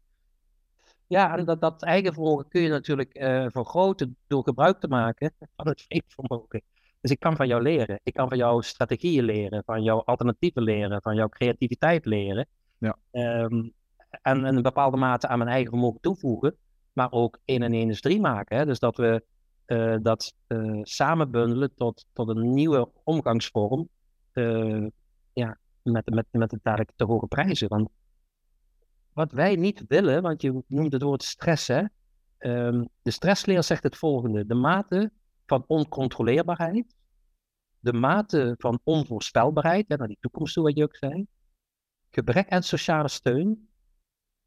[1.06, 5.34] Ja, en dat, dat eigen vermogen kun je natuurlijk uh, vergroten door gebruik te maken
[5.56, 6.62] van het vreemd vermogen.
[7.02, 8.00] Dus ik kan van jou leren.
[8.02, 12.46] Ik kan van jou strategieën leren, van jouw alternatieven leren, van jouw creativiteit leren.
[12.78, 12.96] Ja.
[13.10, 13.72] Um,
[14.22, 16.56] en in een bepaalde mate aan mijn eigen vermogen toevoegen,
[16.92, 18.56] maar ook één en één is drie maken.
[18.56, 18.66] Hè?
[18.66, 19.24] Dus dat we
[19.66, 23.88] uh, dat uh, samenbundelen tot, tot een nieuwe omgangsvorm
[24.32, 24.86] uh,
[25.32, 27.68] ja, met, met, met de dadelijk te hoge prijzen.
[27.68, 27.88] Want
[29.12, 31.82] wat wij niet willen, want je noemde het woord stress, hè?
[32.38, 34.46] Um, de stressleer zegt het volgende.
[34.46, 35.10] De mate
[35.52, 36.94] van oncontroleerbaarheid,
[37.78, 40.98] de mate van onvoorspelbaarheid, naar die toekomst toe wat je ook
[42.10, 43.68] gebrek aan sociale steun,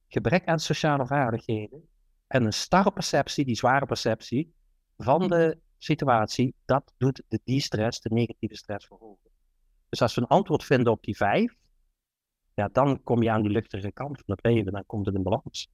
[0.08, 1.90] gebrek aan sociale vaardigheden
[2.28, 4.54] en een starre perceptie, die zware perceptie
[4.98, 9.32] van de situatie, dat doet de die-stress, de negatieve stress verhogen.
[9.90, 11.56] Dus als we een antwoord vinden op die vijf,
[12.54, 15.24] ja, dan kom je aan die luchtige kant van het leven, dan komt het in
[15.24, 15.70] balans.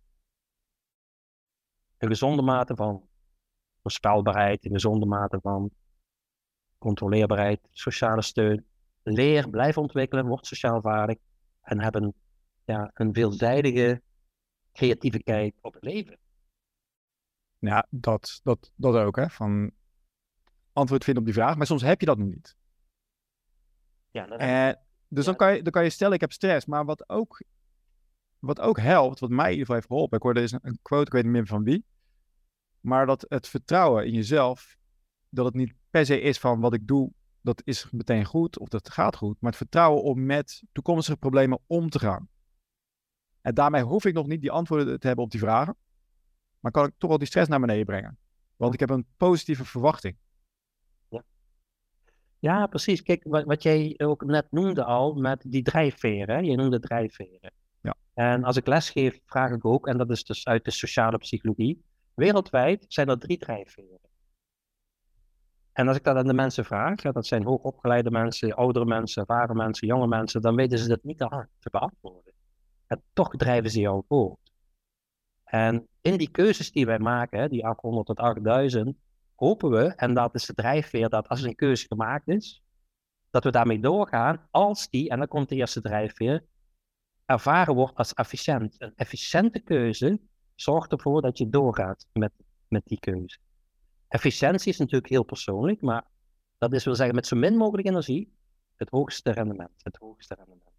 [1.97, 3.09] Een gezonde mate van
[3.81, 5.71] voorspelbaarheid, een gezonde mate van
[6.77, 8.65] controleerbaarheid, sociale steun.
[9.03, 11.17] Leer, blijf ontwikkelen, word sociaal vaardig
[11.61, 12.13] en heb een,
[12.65, 14.01] ja, een veelzijdige
[14.73, 16.17] creatieve kijk op het leven.
[17.57, 19.29] Ja, dat, dat, dat ook, hè.
[19.29, 19.71] Van
[20.73, 22.55] antwoord vinden op die vraag, maar soms heb je dat nog niet.
[24.11, 24.71] Ja, dat Eh,
[25.07, 26.65] dus dan, kan je, dan kan je stellen, ik heb stress.
[26.65, 27.43] Maar wat ook,
[28.39, 30.17] wat ook helpt, wat mij in ieder geval heeft geholpen.
[30.17, 31.85] Ik hoorde eens een, een quote, ik weet niet meer van wie.
[32.81, 34.77] Maar dat het vertrouwen in jezelf,
[35.29, 38.67] dat het niet per se is van wat ik doe, dat is meteen goed of
[38.67, 39.37] dat gaat goed.
[39.39, 42.29] Maar het vertrouwen om met toekomstige problemen om te gaan.
[43.41, 45.75] En daarmee hoef ik nog niet die antwoorden te hebben op die vragen.
[46.59, 48.17] Maar kan ik toch wel die stress naar beneden brengen.
[48.55, 50.17] Want ik heb een positieve verwachting.
[52.41, 53.01] Ja, precies.
[53.01, 56.45] Kijk, wat, wat jij ook net noemde al met die drijfveren.
[56.45, 57.51] Je noemde drijfveren.
[57.81, 57.95] Ja.
[58.13, 61.83] En als ik lesgeef, vraag ik ook, en dat is dus uit de sociale psychologie,
[62.21, 63.99] wereldwijd zijn er drie drijfveren.
[65.71, 69.21] En als ik dat aan de mensen vraag, ja, dat zijn hoogopgeleide mensen, oudere mensen,
[69.21, 72.33] ervaren mensen, jonge mensen, dan weten ze dat niet te hard te beantwoorden.
[72.87, 74.51] En toch drijven ze jou voort.
[75.43, 78.97] En in die keuzes die wij maken, die 800 tot 8000,
[79.35, 82.63] hopen we, en dat is de drijfveer, dat als een keuze gemaakt is,
[83.29, 86.45] dat we daarmee doorgaan als die, en dan komt de eerste drijfveer,
[87.25, 88.75] ervaren wordt als efficiënt.
[88.77, 90.19] Een efficiënte keuze
[90.61, 92.31] zorgt ervoor dat je doorgaat met,
[92.67, 93.37] met die keuze.
[94.07, 96.05] Efficiëntie is natuurlijk heel persoonlijk, maar
[96.57, 98.33] dat is wil zeggen met zo min mogelijk energie
[98.75, 99.83] het hoogste rendement.
[99.83, 100.71] Het hoogste rendement.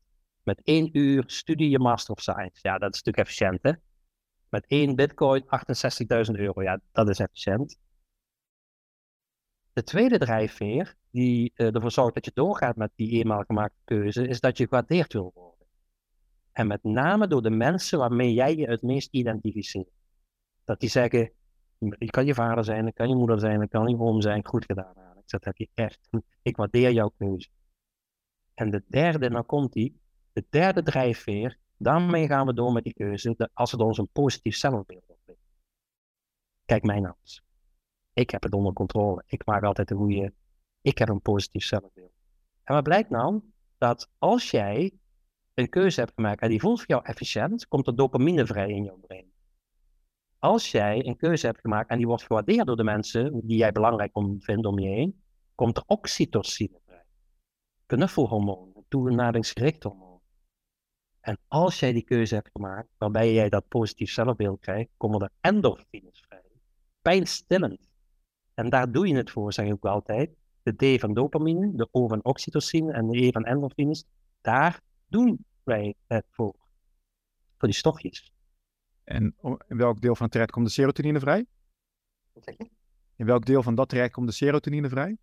[0.42, 2.58] Met één uur studie je Master of Science.
[2.62, 3.72] Ja, dat is natuurlijk efficiënt, hè?
[4.48, 6.62] Met één bitcoin 68.000 euro.
[6.62, 7.78] Ja, dat is efficiënt.
[9.72, 14.28] De tweede drijfveer, die uh, ervoor zorgt dat je doorgaat met die eenmaal gemaakte keuze,
[14.28, 15.51] is dat je gewaardeerd wil worden.
[16.52, 19.90] En met name door de mensen waarmee jij je het meest identificeert.
[20.64, 21.32] Dat die zeggen,
[21.78, 24.46] je kan je vader zijn, dat kan je moeder zijn, dat kan je oom zijn,
[24.46, 26.08] goed gedaan Alex, dat heb je echt.
[26.42, 27.48] Ik waardeer jouw keuze.
[28.54, 30.00] En de derde, nou komt die,
[30.32, 34.56] de derde drijfveer, daarmee gaan we door met die keuze, als het ons een positief
[34.56, 35.46] zelfbeeld oplevert.
[36.64, 37.42] Kijk mij nou eens.
[38.12, 39.22] Ik heb het onder controle.
[39.26, 40.32] Ik maak altijd de goede.
[40.80, 42.12] Ik heb een positief zelfbeeld.
[42.62, 43.40] En wat blijkt nou?
[43.78, 44.92] Dat als jij
[45.54, 48.84] een keuze hebt gemaakt en die voelt voor jou efficiënt, komt er dopamine vrij in
[48.84, 49.32] jouw brein.
[50.38, 53.72] Als jij een keuze hebt gemaakt en die wordt gewaardeerd door de mensen die jij
[53.72, 55.22] belangrijk vindt om je heen,
[55.54, 57.04] komt er oxytocine vrij.
[57.86, 60.20] Knuffelhormoon, toenadingsgericht hormoon.
[61.20, 65.30] En als jij die keuze hebt gemaakt waarbij jij dat positief zelfbeeld krijgt, komen er
[65.40, 66.42] endorfines vrij.
[67.02, 67.90] Pijnstillend.
[68.54, 70.30] En daar doe je het voor, zeg ik ook altijd.
[70.62, 74.04] de D van dopamine, de O van oxytocine en de E van endorfines.
[74.40, 74.80] Daar
[75.12, 76.54] doen wij het voor.
[77.58, 78.32] Voor die stofjes.
[79.04, 79.34] En
[79.68, 81.46] in welk deel van het traject komt de serotonine vrij?
[82.32, 82.70] Wat zeg je?
[83.16, 85.16] In welk deel van dat traject komt de serotonine vrij?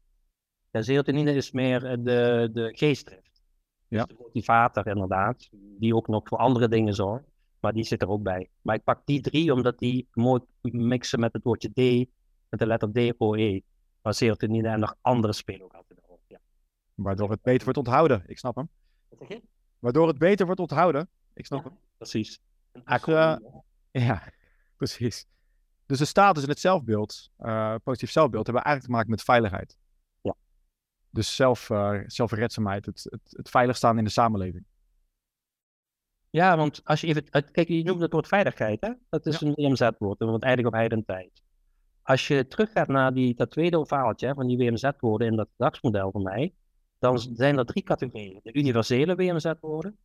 [0.72, 3.42] Ja, serotonine is meer eh, de, de geestdrift.
[3.88, 4.04] Ja.
[4.04, 7.28] Dus de motivator inderdaad, die ook nog voor andere dingen zorgt.
[7.60, 8.50] Maar die zit er ook bij.
[8.62, 12.10] Maar ik pak die drie omdat die mooi mixen met het woordje D,
[12.50, 13.62] met de letter D, O, E.
[14.02, 16.20] Maar serotonine en nog andere spelen ook altijd een rol.
[16.28, 16.40] Ja.
[16.96, 18.24] Waardoor het beter wordt onthouden.
[18.28, 18.70] Ik snap hem.
[19.10, 19.42] Wat zeg je?
[19.80, 21.10] Waardoor het beter wordt onthouden.
[21.34, 21.78] Ik snap hem.
[21.98, 22.40] Precies.
[22.72, 23.40] Een Dus?
[23.92, 24.24] Ja,
[24.76, 25.26] precies.
[25.86, 29.78] Dus de status en het zelfbeeld, eh, positief zelfbeeld, hebben eigenlijk te maken met veiligheid.
[30.22, 30.36] Ja.
[31.10, 34.66] Dus zelf, eh, zelfredzaamheid, het, het, het veilig staan in de samenleving.
[36.30, 37.24] Ja, want als je even.
[37.30, 38.94] het- Kijk, je noemt het woord veiligheid, hè?
[39.10, 41.42] Dat is een WMZ-woord, want eigenlijk op heid en tijd.
[42.02, 46.12] Als je teruggaat naar die, dat tweede verhaaltje hè, van die WMZ-woorden in dat gedragsmodel
[46.12, 46.54] van mij,
[47.00, 49.98] dan zijn er drie categorieën: de universele WMZ-woorden,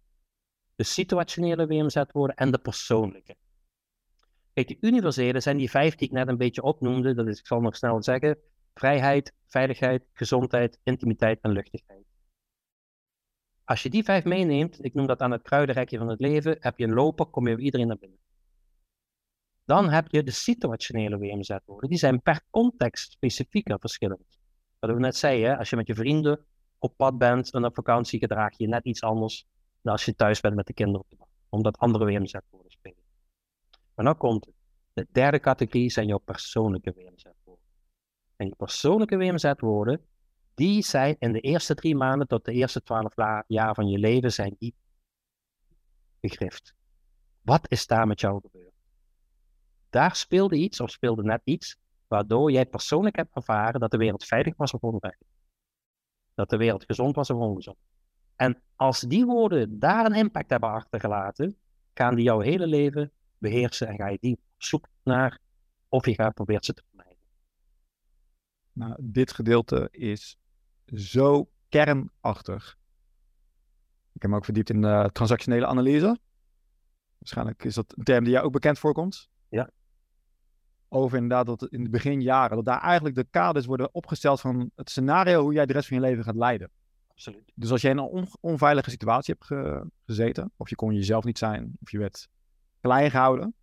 [0.75, 3.37] de situationele WMZ-woorden en de persoonlijke.
[4.53, 7.15] Kijk, die universele zijn die vijf die ik net een beetje opnoemde.
[7.15, 8.39] Dat is, ik zal nog snel zeggen:
[8.75, 12.05] vrijheid, veiligheid, gezondheid, intimiteit en luchtigheid.
[13.65, 16.79] Als je die vijf meeneemt, ik noem dat aan het kruidenrekje van het leven, heb
[16.79, 18.19] je een loper, kom je bij iedereen naar binnen.
[19.65, 21.89] Dan heb je de situationele WMZ-woorden.
[21.89, 24.39] Die zijn per context specifieker verschillend.
[24.79, 26.47] Wat we net zeiden, als je met je vrienden
[26.85, 29.47] op pad bent en op vakantie, gedraag je je net iets anders
[29.83, 31.07] dan als je thuis bent met de kinderen.
[31.49, 33.03] Omdat andere WMZ-woorden spelen.
[33.95, 34.49] Maar nou komt.
[34.93, 37.65] De derde categorie zijn jouw persoonlijke WMZ-woorden.
[38.37, 40.01] En die persoonlijke WMZ-woorden,
[40.55, 43.15] die zijn in de eerste drie maanden tot de eerste twaalf
[43.47, 44.75] jaar van je leven zijn die
[46.21, 46.75] gegrift.
[47.41, 48.75] Wat is daar met jou gebeurd?
[49.91, 54.25] Daar speelde iets of speelde net iets waardoor jij persoonlijk hebt ervaren dat de wereld
[54.25, 55.29] veilig was of onveilig.
[56.35, 57.77] Dat de wereld gezond was of ongezond.
[58.37, 61.57] En als die woorden daar een impact hebben achtergelaten,
[61.95, 65.39] gaan die jouw hele leven beheersen en ga je die op zoek naar
[65.89, 67.19] of je gaat proberen ze te vermijden.
[68.73, 70.39] Nou, dit gedeelte is
[70.87, 72.79] zo kernachtig.
[74.13, 76.19] Ik heb me ook verdiept in de transactionele analyse.
[77.19, 79.29] Waarschijnlijk is dat een term die jou ook bekend voorkomt.
[79.49, 79.71] Ja.
[80.95, 84.91] Over inderdaad dat in de beginjaren, dat daar eigenlijk de kaders worden opgesteld van het
[84.91, 86.71] scenario hoe jij de rest van je leven gaat leiden.
[87.09, 87.53] Absoluut.
[87.55, 91.25] Dus als jij in een on- onveilige situatie hebt ge- gezeten, of je kon jezelf
[91.25, 92.29] niet zijn, of je werd
[92.81, 93.55] klein gehouden,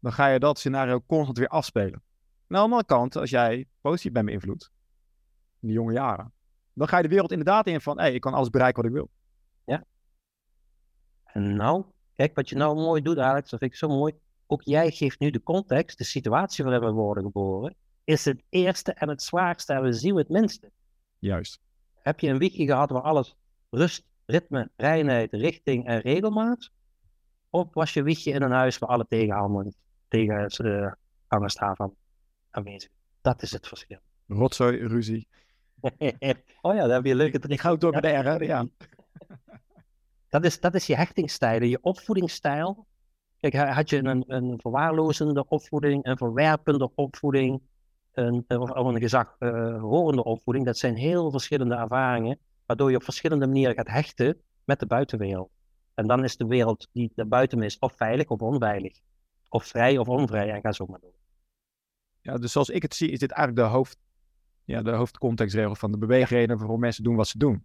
[0.00, 1.92] dan ga je dat scenario constant weer afspelen.
[1.92, 4.70] En aan de andere kant, als jij positief bent beïnvloed,
[5.60, 6.32] in de jonge jaren,
[6.72, 8.96] dan ga je de wereld inderdaad in van, hé, ik kan alles bereiken wat ik
[8.96, 9.10] wil.
[11.24, 14.12] En nou, kijk wat je nou mooi doet, Alex, dat vind ik zo mooi.
[14.46, 18.92] Ook jij geeft nu de context, de situatie waarin we worden geboren, is het eerste
[18.92, 20.70] en het zwaarste en we zien het minste.
[21.18, 21.60] Juist.
[22.02, 23.36] Heb je een wiegje gehad waar alles
[23.70, 26.70] rust, ritme, reinheid, richting en regelmaat?
[27.50, 29.74] Of was je wiegje in een huis waar alle tegenhangers
[30.08, 30.92] tegen, uh,
[31.26, 31.94] hangers daarvan
[32.50, 32.90] aanwezig?
[33.20, 33.98] Dat is het verschil.
[34.26, 35.28] Rotzooi, ruzie.
[36.62, 38.34] oh ja, daar heb je een leuke Ik ga ook door met de R, hè?
[38.34, 38.66] Ja.
[40.28, 42.86] Dat is, dat is je hechtingsstijlen, je opvoedingsstijl.
[43.50, 47.62] Kijk, had je een, een verwaarlozende opvoeding, een verwerpende opvoeding,
[48.12, 50.66] een, of, een gezaghorende opvoeding.
[50.66, 55.50] Dat zijn heel verschillende ervaringen, waardoor je op verschillende manieren gaat hechten met de buitenwereld.
[55.94, 58.98] En dan is de wereld die daarbuiten is of veilig of onveilig.
[59.48, 61.14] Of vrij of onvrij, en ga zo maar door.
[62.20, 63.98] Ja, dus zoals ik het zie, is dit eigenlijk de, hoofd,
[64.64, 67.64] ja, de hoofdcontextregel van de beweegreden waarom mensen doen wat ze doen.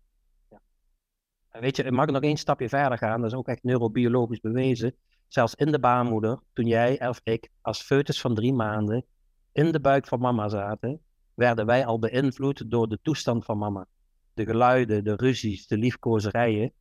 [1.49, 4.39] En weet je, ik mag nog één stapje verder gaan, dat is ook echt neurobiologisch
[4.39, 4.95] bewezen.
[5.31, 9.05] Zelfs in de baarmoeder, toen jij of ik als foetus van drie maanden
[9.51, 11.01] in de buik van mama zaten,
[11.33, 13.87] werden wij al beïnvloed door de toestand van mama.
[14.33, 16.73] De geluiden, de ruzies, de liefkozerijen.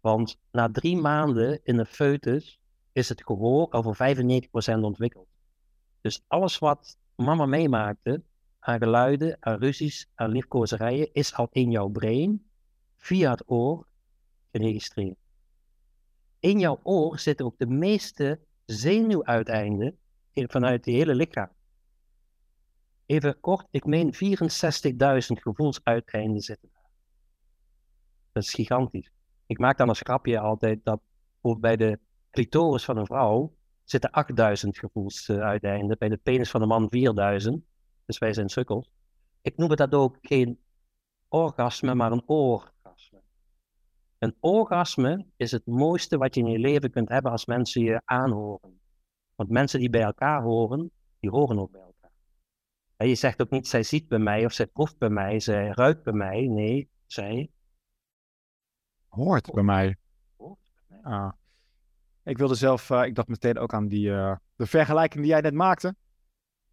[0.00, 2.60] Want na drie maanden in een foetus
[2.92, 5.28] is het gehoor al voor 95% ontwikkeld.
[6.00, 8.22] Dus alles wat mama meemaakte,
[8.58, 12.46] aan geluiden, aan ruzies, aan liefkozerijen, is al in jouw brein,
[12.96, 13.86] via het oor,
[14.52, 15.25] geregistreerd.
[16.40, 19.98] In jouw oor zitten ook de meeste zenuwuiteinden
[20.32, 21.50] vanuit het hele lichaam.
[23.06, 24.18] Even kort, ik meen 64.000
[25.26, 26.90] gevoelsuiteinden zitten daar.
[28.32, 29.10] Dat is gigantisch.
[29.46, 31.00] Ik maak dan als grapje altijd dat
[31.60, 31.98] bij de
[32.30, 37.64] clitoris van een vrouw zitten 8000 gevoelsuiteinden, bij de penis van een man 4000.
[38.06, 38.90] Dus wij zijn sukkels.
[39.42, 40.58] Ik noem het dat ook geen
[41.28, 42.74] orgasme, maar een orgasme.
[44.26, 48.02] Een orgasme is het mooiste wat je in je leven kunt hebben als mensen je
[48.04, 48.80] aanhoren.
[49.34, 52.10] Want mensen die bij elkaar horen, die horen ook bij elkaar.
[52.96, 55.68] En je zegt ook niet, zij ziet bij mij of zij proeft bij mij, zij
[55.68, 56.46] ruikt bij mij.
[56.46, 57.50] Nee, zij
[59.08, 59.96] Hoort bij mij.
[60.36, 60.58] hoort
[60.88, 61.12] bij mij.
[61.12, 61.32] Ah.
[62.24, 65.40] Ik wilde zelf, eh, ik dacht meteen ook aan die, eh, de vergelijking die jij
[65.40, 65.94] net maakte.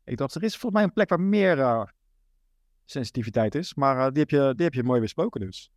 [0.04, 1.84] Ik dacht, er is volgens mij een plek waar meer eh,
[2.86, 3.74] sensitiviteit is.
[3.74, 5.72] Maar die, heb je, die heb je mooi besproken dus.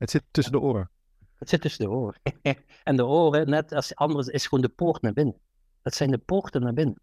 [0.00, 0.90] Het zit tussen de oren.
[1.34, 2.20] Het zit tussen de oren.
[2.84, 5.40] en de oren, net als andere, is gewoon de poort naar binnen.
[5.82, 7.00] Dat zijn de poorten naar binnen.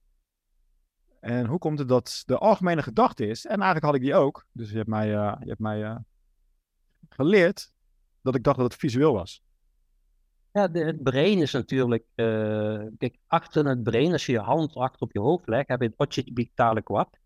[1.20, 4.46] En hoe komt het dat de algemene gedachte is, en eigenlijk had ik die ook,
[4.52, 5.96] dus je hebt mij, eh, je hebt mij eh,
[7.10, 7.72] geleerd
[8.22, 9.44] dat ik dacht dat het visueel was.
[10.52, 14.76] Ja, de, het brein is natuurlijk, eh, kijk, achter het brein, als je je hand
[14.76, 17.18] achter op je hoofd legt, heb je het occipitale kwap.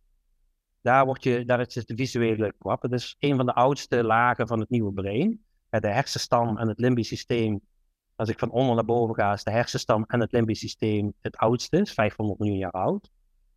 [0.81, 2.81] Daar, word je, daar is de visuele kwap.
[2.81, 5.45] Het is een van de oudste lagen van het nieuwe brein.
[5.79, 7.61] De hersenstam en het limbisch systeem,
[8.15, 11.37] als ik van onder naar boven ga, is de hersenstam en het limbisch systeem het
[11.37, 13.11] oudste, is 500 miljoen jaar oud.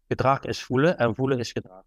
[0.09, 1.83] Gedrag is voelen en voelen is gedrag.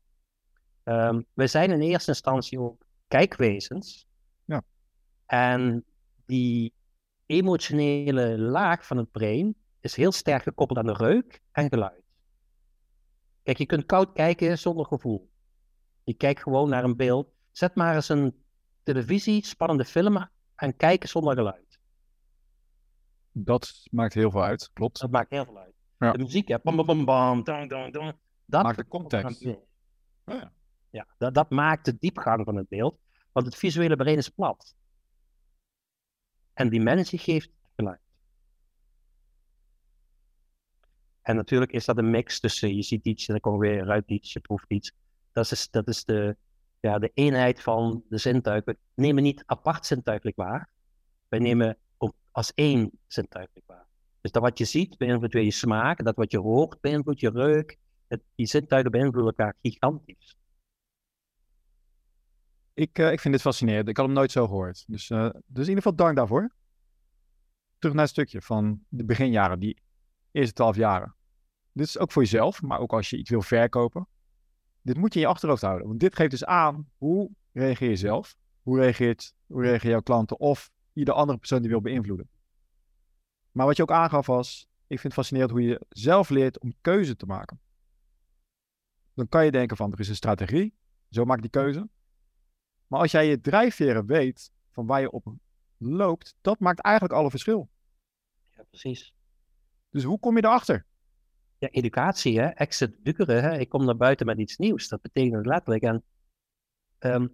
[0.84, 4.08] Ehm, we zijn in eerste instantie ook kijkwezens.
[4.46, 4.62] Ja.
[5.26, 5.86] En
[6.26, 6.74] die
[7.26, 12.04] emotionele laag van het brein is heel sterk gekoppeld aan de reuk en geluid.
[13.44, 15.30] Kijk, je kunt koud kijken zonder gevoel.
[16.04, 17.30] Je kijkt gewoon naar een beeld.
[17.52, 18.44] Zet maar eens een
[18.93, 21.80] televisie, spannende film en kijken zonder geluid.
[23.32, 25.00] Dat maakt heel veel uit, klopt.
[25.00, 25.73] Dat maakt heel veel uit.
[25.97, 26.12] Ja.
[26.12, 28.13] De muziek, hè, bam, bam, bam, bam, dang, dang, dang.
[28.45, 29.45] Dat Maakt de context.
[29.45, 29.56] Oh
[30.26, 30.52] ja.
[30.89, 33.00] Ja, dat, dat maakt de diepgang van het beeld,
[33.32, 34.76] want het visuele brein is plat.
[36.54, 38.02] En dimensie geeft geluid.
[41.21, 43.89] En natuurlijk is dat een mix tussen je ziet iets en dan kom je weer
[43.89, 44.91] uit iets, je proeft iets.
[45.32, 46.38] Dat is, dat is de,
[46.80, 48.78] ja, de eenheid van de zintuigen.
[48.94, 50.70] We nemen niet apart zintuigelijk waar.
[51.28, 53.88] Wij nemen op- als één zintuigelijk waar.
[54.22, 57.30] Dus dat wat je ziet beïnvloedt weer je smaak, dat wat je hoort beïnvloedt je
[57.30, 57.78] reuk.
[58.08, 60.38] Het, die zintuigen beïnvloeden elkaar gigantisch.
[62.74, 63.88] Ik, eh, ik vind dit fascinerend.
[63.88, 64.84] Ik had hem nooit zo gehoord.
[64.88, 66.56] Dus, eh, dus in ieder geval dank daarvoor.
[67.78, 69.82] Terug naar het stukje van de beginjaren, die
[70.32, 71.16] eerste twaalf jaren.
[71.72, 74.08] Dit is ook voor jezelf, maar ook als je iets wil verkopen.
[74.88, 75.88] Dit moet je in je achterhoofd houden.
[75.88, 80.39] Want dit geeft dus aan hoe reageer je zelf, hoe reageert, hoe reageren jouw klanten
[80.39, 82.30] of ieder andere persoon die wil beïnvloeden.
[83.52, 86.73] Maar wat je ook aangaf was, ik vind het fascinerend hoe je zelf leert om
[86.82, 87.60] keuze te maken.
[89.13, 90.73] Dan kan je denken van er is een strategie,
[91.10, 91.89] zo maak ik die keuze.
[92.88, 95.34] Maar als jij je drijfveren weet van waar je op
[95.78, 97.69] loopt, dat maakt eigenlijk alle verschil.
[98.56, 99.13] Ja, precies.
[99.89, 100.86] Dus hoe kom je erachter?
[101.60, 102.48] Ja, educatie, hè?
[102.48, 103.43] exit dukeren.
[103.43, 103.58] Hè?
[103.58, 104.88] Ik kom naar buiten met iets nieuws.
[104.88, 105.84] Dat betekent letterlijk.
[105.84, 106.04] En
[107.00, 107.28] ehm,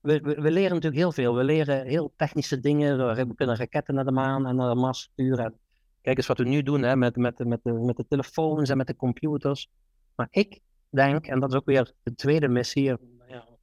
[0.00, 1.34] we, we, we leren natuurlijk heel veel.
[1.34, 3.16] We leren heel technische dingen.
[3.16, 5.58] We kunnen raketten naar de maan en naar de Mars sturen.
[6.00, 6.96] Kijk eens wat we nu doen hè?
[6.96, 9.70] Met, met, met, de, met de telefoons en met de computers.
[10.14, 12.96] Maar ik denk, en dat is ook weer de tweede missie,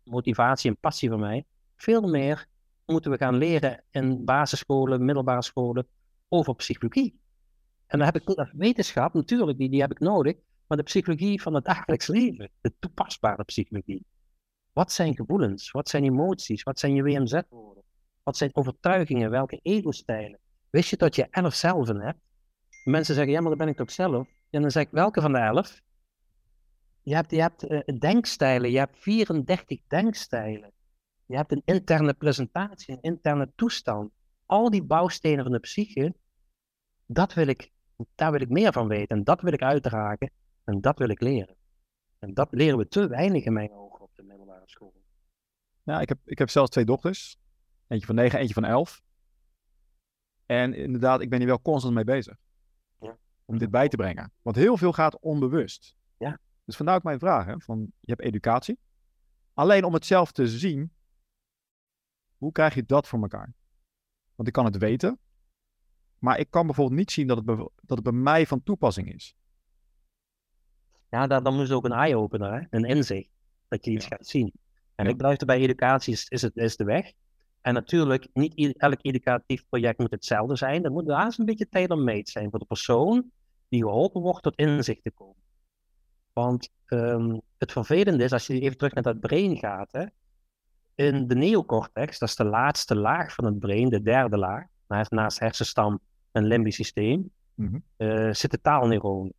[0.03, 1.45] motivatie en passie van mij.
[1.75, 2.47] Veel meer
[2.85, 5.88] moeten we gaan leren in basisscholen, middelbare scholen
[6.27, 7.19] over psychologie.
[7.89, 10.36] En dan heb ik dat wetenschap, natuurlijk, die, die heb ik nodig,
[10.67, 14.06] maar de psychologie van het dagelijks leven, de toepasbare psychologie.
[14.73, 15.71] Wat zijn gevoelens?
[15.71, 16.63] Wat zijn emoties?
[16.63, 17.84] Wat zijn je WMZ-woorden?
[18.23, 19.30] Wat zijn overtuigingen?
[19.30, 20.39] Welke ego-stijlen?
[20.69, 22.19] Wist je dat je elf zelven hebt?
[22.84, 24.28] Mensen zeggen, ja, maar dan ben ik toch zelf?
[24.49, 25.82] En dan zeg ik, welke van de elf?
[27.04, 30.71] Je hebt, je hebt eh, denkstijlen, je hebt 34 denkstijlen.
[31.25, 34.12] Je hebt een interne presentatie, een interne toestand.
[34.45, 36.15] Al die bouwstenen van de psyche,
[37.06, 37.71] dat wil ik,
[38.15, 39.17] daar wil ik meer van weten.
[39.17, 40.31] En dat wil ik uitdragen.
[40.63, 41.55] En dat wil ik leren.
[42.19, 44.93] En dat leren we te weinig in mijn ogen op de middelbare school.
[45.83, 47.38] Ja, ik heb, ik heb zelfs twee dochters.
[47.88, 49.01] Eentje van negen, eentje van elf.
[50.45, 52.38] En inderdaad, ik ben hier wel constant mee bezig.
[52.99, 53.17] Ja.
[53.45, 54.31] Om dit bij te brengen.
[54.41, 55.95] Want heel veel gaat onbewust.
[56.17, 56.39] Ja.
[56.65, 57.45] Dus vandaar ook mijn vraag.
[57.45, 58.79] Hè, van, je hebt educatie.
[59.53, 60.93] Alleen om het zelf te zien.
[62.38, 63.53] Hoe krijg je dat voor elkaar?
[64.35, 65.19] Want ik kan het weten.
[66.19, 69.13] Maar ik kan bijvoorbeeld niet zien dat het, bev- dat het bij mij van toepassing
[69.13, 69.36] is.
[71.10, 72.62] Ja, daar, dan moet je ook een eye-opener, hè?
[72.69, 73.29] een inzicht.
[73.67, 74.15] Dat je iets Ja.
[74.15, 74.52] gaat zien.
[74.96, 75.12] En Ja.
[75.12, 77.12] ik blijf erbij, educatie is, is, het, is de weg.
[77.62, 80.83] En natuurlijk, niet elk educatief project moet hetzelfde zijn.
[80.83, 83.31] Er moet haast een beetje tailor-made zijn voor de persoon
[83.69, 85.43] die geholpen wordt tot inzicht te komen.
[86.33, 90.06] Want ehm, het vervelende is, als je even terug naar dat brein gaat, hè,
[90.96, 95.12] in de neocortex, dat is de laatste laag van het brein, de derde laag, naast,
[95.12, 96.00] naast hersenstam
[96.32, 97.80] en limbisch systeem, Mhm.
[97.98, 99.34] eh, zitten taalneuronen.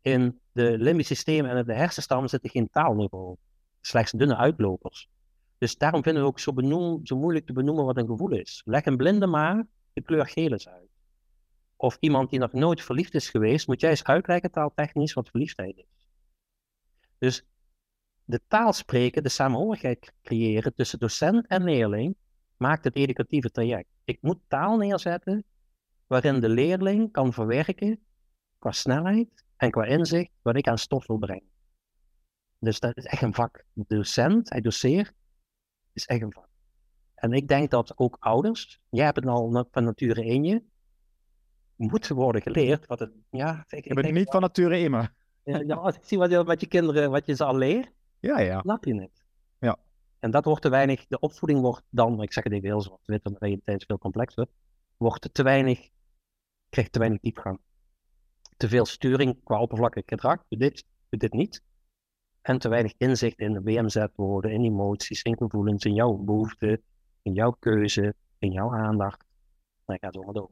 [0.00, 3.38] In de limbisch systeem en de hersenstam zitten geen taalneuronen,
[3.80, 5.08] slechts dunne uitlopers.
[5.58, 8.62] Dus daarom vinden we ook zo, benoem, zo moeilijk te benoemen wat een gevoel is.
[8.64, 10.88] Leg een blinde maar de kleur geel eens uit.
[11.76, 15.76] Of iemand die nog nooit verliefd is geweest, moet jij eens uitleggen taaltechnisch wat verliefdheid
[15.76, 16.06] is.
[17.18, 17.46] Dus
[18.24, 22.16] de taal spreken, de samenhorigheid creëren tussen docent en leerling,
[22.56, 23.88] maakt het educatieve traject.
[24.04, 25.44] Ik moet taal neerzetten
[26.08, 28.00] waarin de leerling kan verwerken
[28.58, 31.48] qua snelheid en qua inzicht wat ik aan stof wil brengen.
[32.58, 33.64] Dus dat is echt een vak.
[33.72, 35.12] De docent, hij doseert,
[35.92, 36.48] is echt een vak.
[37.14, 40.62] En ik denk dat ook ouders, jij hebt het al van nature in je,
[41.76, 42.86] moeten worden geleerd.
[42.86, 45.08] Wat het, ja, ik, ik ben niet van nature in me.
[45.42, 47.90] Ja, als ik zie wat je met je kinderen, wat je ze al leert,
[48.20, 48.60] ja, ja.
[48.60, 49.24] snap je het.
[49.58, 49.76] Ja.
[50.18, 53.24] En dat wordt te weinig, de opvoeding wordt dan, ik zeg het even heel zwart-wit,
[53.24, 54.46] omdat de realiteit veel complexer,
[54.96, 55.88] wordt te weinig,
[56.78, 57.60] krijgt te weinig diepgang.
[58.56, 61.62] Te veel sturing qua oppervlakkelijk gedrag, doe dit, doe dit niet.
[62.40, 66.82] En te weinig inzicht in de WMZ-woorden, in emoties, in gevoelens, in jouw behoeften,
[67.22, 69.24] in jouw keuze, in jouw aandacht.
[69.84, 70.50] Dan gaat het door.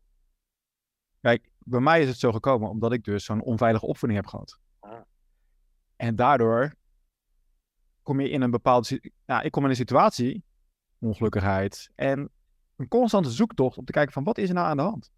[1.20, 4.59] Kijk, bij mij is het zo gekomen omdat ik dus zo'n onveilige opvoeding heb gehad.
[4.79, 5.01] Ah.
[5.97, 6.74] En daardoor
[8.03, 9.12] kom je in een bepaalde...
[9.24, 10.45] Ja, ik kom in een situatie,
[10.99, 12.31] ongelukkigheid, en
[12.77, 15.14] een constante zoektocht om te kijken van wat is er nou aan de hand?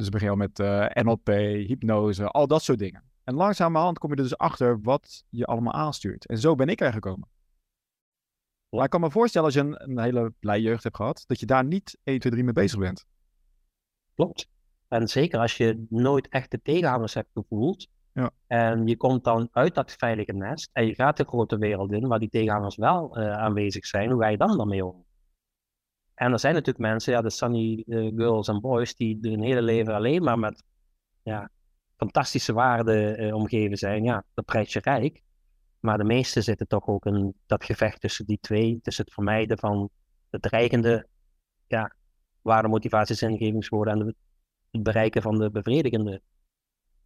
[0.00, 1.26] Dus ik begin al met uh, eh, NLP,
[1.66, 3.02] hypnose, al dat soort dingen.
[3.24, 6.26] En langzamerhand kom je er dus achter wat je allemaal aanstuurt.
[6.26, 7.28] En zo ben ik er gekomen.
[8.68, 11.40] Maar ik kan me voorstellen als je een, een hele blij jeugd hebt gehad, dat
[11.40, 13.04] je daar niet 1, 2, 3 mee bezig bent.
[14.14, 14.48] Klopt.
[14.88, 17.88] En zeker als je nooit echt de tegenhangers hebt gevoeld.
[18.12, 18.30] Ja.
[18.46, 22.08] En je komt dan uit dat veilige nest en je gaat de grote wereld in
[22.08, 24.10] waar die tegenhangers wel uh, aanwezig zijn.
[24.10, 25.04] Hoe ga je dan dan mee om?
[26.20, 29.94] En er zijn natuurlijk mensen, ja, de sunny girls en boys, die hun hele leven
[29.94, 30.62] alleen maar met
[31.22, 31.50] ja,
[31.96, 34.04] fantastische waarden uh, omgeven zijn.
[34.04, 35.22] Ja, dat prijs je rijk.
[35.78, 39.58] Maar de meesten zitten toch ook in dat gevecht tussen die twee, tussen het vermijden
[39.58, 39.90] van
[40.30, 41.06] de dreigende
[41.66, 41.94] ja,
[42.42, 44.16] waardemotivaties, ingevingswoorden en
[44.70, 46.22] het bereiken van de bevredigende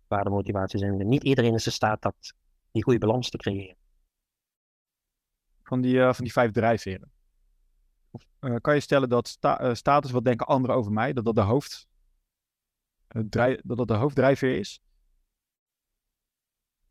[0.08, 0.80] waardemotivaties.
[0.80, 2.34] En niet iedereen is in staat dat,
[2.70, 3.76] die goede balans te creëren.
[5.62, 7.13] Van die, uh, van die vijf drijfveren.
[8.44, 11.34] Uh, kan je stellen dat sta uh, status, wat denken anderen over mij, dat dat
[11.34, 11.86] de, hoofd,
[13.08, 14.80] dat dat de hoofddrijfveer is?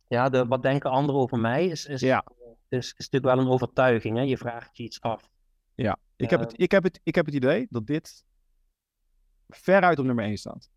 [0.08, 2.26] Ja, de, wat denken anderen over mij is, is, ja.
[2.68, 4.18] is, is natuurlijk wel een overtuiging.
[4.18, 4.24] Hè?
[4.24, 5.30] Je vraagt je iets af.
[5.76, 8.26] Ja, ik, heb het, ik, heb het, ik heb het idee dat dit
[9.48, 10.70] veruit op nummer 1 staat.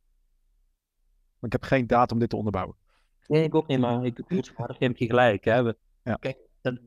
[1.38, 2.76] Maar ik heb geen data om dit te onderbouwen.
[3.26, 4.16] Nee, ik ook niet, maar ik
[4.78, 5.44] heb je gelijk.
[5.44, 5.62] Hè.
[5.62, 6.14] We, ja.
[6.14, 6.78] Kijk, dat,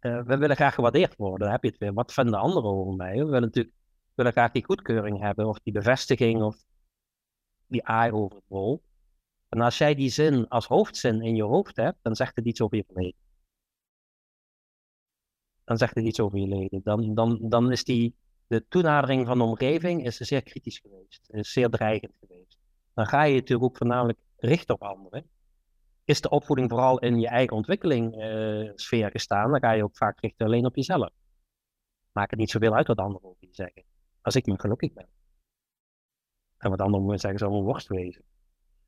[0.00, 1.50] we willen graag gewaardeerd worden.
[1.50, 1.92] Heb je het weer.
[1.92, 3.12] Wat vinden anderen over mij?
[3.12, 3.74] We willen natuurlijk
[4.14, 6.64] willen graag die goedkeuring hebben, of die bevestiging, of
[7.66, 8.82] die eye over het rol.
[9.48, 12.60] En als jij die zin als hoofdzin in je hoofd hebt, dan zegt het iets
[12.60, 13.20] over je verleden.
[15.64, 16.80] Dan zegt het iets over je leden.
[16.84, 18.14] Dan, dan, dan is die,
[18.46, 22.58] de toenadering van de omgeving is zeer kritisch geweest, is zeer dreigend geweest.
[22.94, 25.30] Dan ga je natuurlijk ook voornamelijk richten op anderen.
[26.04, 29.96] Is de opvoeding vooral in je eigen ontwikkeling uh, sfeer gestaan, dan ga je ook
[29.96, 31.10] vaak richten alleen op jezelf.
[32.12, 33.84] Maak het niet zoveel uit wat anderen over je zeggen.
[34.20, 35.08] Als ik maar gelukkig ben.
[36.58, 38.24] En wat anderen zeggen, zal een worst wezen.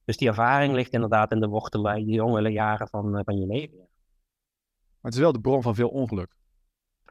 [0.04, 3.38] Dus die ervaring ligt inderdaad in de wortelen, in de jonge jaren van, eh, van
[3.38, 3.78] je leven.
[3.78, 6.36] Maar het is wel de bron van veel ongeluk.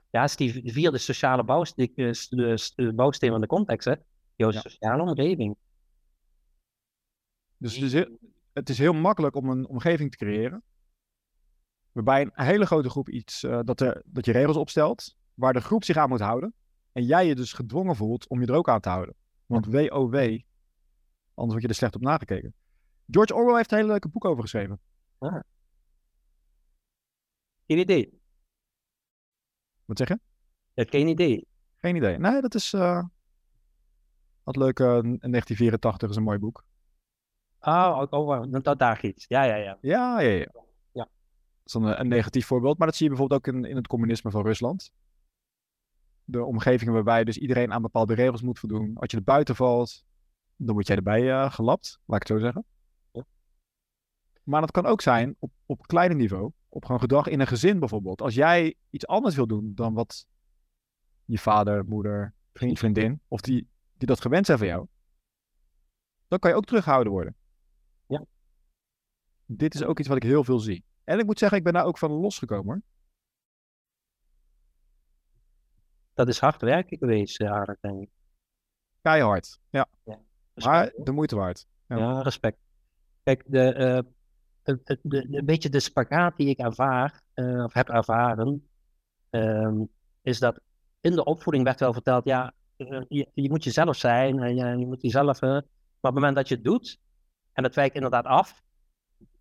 [0.10, 3.94] Ja, het is die vierde sociale bouwsteen, de bouwsteen van de context, hè?
[4.36, 5.56] Jouw sociale omgeving.
[7.58, 8.18] Dus heel,
[8.54, 10.64] het is heel makkelijk om een omgeving te creëren.
[11.92, 15.62] Waarbij een hele grote groep iets, uh, dat, er, dat je regels opstelt, waar de
[15.62, 16.54] groep zich aan moet houden.
[16.92, 19.16] En jij je dus gedwongen voelt om je er ook aan te houden.
[19.46, 20.16] Want WOW,
[21.34, 22.54] anders word je er slecht op nagekeken.
[23.10, 24.80] George Orwell heeft een hele leuke boek over geschreven.
[25.18, 25.40] Ah.
[27.68, 28.22] Geen idee.
[29.86, 30.20] Wat zeg je?
[30.74, 31.48] Ja, geen idee.
[31.78, 32.18] Geen idee.
[32.18, 32.74] Nee, dat is.
[32.74, 33.04] Uh,
[34.44, 34.80] wat leuk.
[34.80, 36.64] Uh, 1984 is een mooi boek.
[37.66, 38.78] Ah, oh, oh, dat.
[39.28, 39.78] Ja, ja, ja.
[39.82, 40.52] Ja, ja, ja.
[40.92, 41.04] ja.
[41.04, 41.10] Dat
[41.64, 44.32] is een, een negatief voorbeeld, maar dat zie je bijvoorbeeld ook in, in het communisme
[44.32, 44.92] van Rusland.
[46.24, 48.98] De omgevingen waarbij dus iedereen aan bepaalde regels moet voldoen.
[48.98, 50.04] Als je er buiten valt,
[50.56, 52.66] dan word jij erbij uh, gelapt, laat ik het zo zeggen.
[54.44, 56.52] Maar dat kan ook zijn op, op kleiner niveau.
[56.70, 58.22] Op gewoon gedrag in een gezin bijvoorbeeld.
[58.22, 60.28] Als jij iets anders wil doen dan wat
[61.26, 64.88] je vader, moeder, vriend, vriendin, of die, die dat gewend zijn van jou,
[66.28, 67.36] dan kan je ook teruggehouden worden.
[69.58, 70.84] Dit is ook iets wat ik heel veel zie.
[71.04, 72.84] En ik moet zeggen, ik ben daar ook van losgekomen.
[76.14, 78.10] Dat is hard werken geweest, eh, aardig, denk ik.
[79.02, 79.88] Keihard, ja.
[80.04, 80.20] ja
[80.54, 81.66] maar de moeite waard.
[81.88, 82.58] Ja, ja respect.
[83.24, 84.12] Kijk, de, uh,
[84.64, 88.68] de, de, een beetje de spagaat die ik ervaar, uh, of heb ervaren,
[89.30, 89.90] um,
[90.22, 90.60] is dat
[91.02, 92.54] in de opvoeding werd wel verteld, ja,
[93.08, 95.64] je, je moet jezelf zijn en je, je moet jezelf, uh, maar op
[96.02, 96.98] het moment dat je het doet,
[97.54, 98.64] en dat wijkt inderdaad af,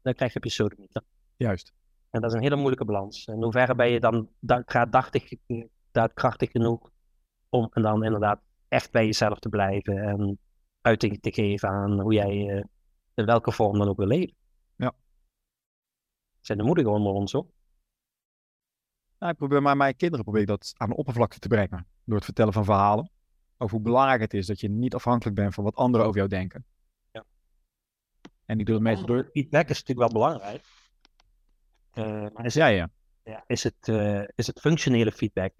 [0.02, 1.02] dan krijg je niet.
[1.36, 1.72] Juist.
[2.10, 3.26] En dat is een hele moeilijke balans.
[3.26, 5.30] In hoeverre ben je dan daadkrachtig,
[5.90, 6.90] daadkrachtig genoeg
[7.48, 10.38] om en dan inderdaad echt bij jezelf te blijven en
[10.80, 12.62] uiting te geven aan hoe jij uh,
[13.14, 14.34] in welke vorm dan ook wil leven.
[14.76, 14.92] Ja.
[16.40, 17.50] Zijn de moedigen onder ons ook?
[19.18, 21.86] Nou, ik probeer maar mijn kinderen probeer ik dat aan de oppervlakte te brengen.
[22.04, 23.10] Door het vertellen van verhalen.
[23.58, 26.28] Over hoe belangrijk het is dat je niet afhankelijk bent van wat anderen over jou
[26.28, 26.64] denken.
[28.52, 28.58] Ja.
[28.58, 29.28] En die doen het meestal door.
[29.32, 30.62] Feedback is natuurlijk wel belangrijk.
[31.94, 32.90] Uh, maar is, ja, ja.
[33.22, 35.52] ja is, het, uh, is het functionele feedback?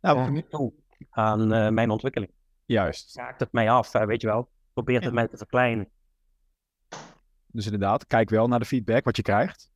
[0.00, 0.68] Nou, uh,
[1.10, 2.32] aan mijn ontwikkeling.
[2.64, 3.16] Juist.
[3.16, 4.50] Raakt het mij af, weet je wel?
[4.72, 5.90] Probeert het mij te verkleinen.
[7.46, 9.70] Dus inderdaad, kijk wel naar de feedback wat je krijgt.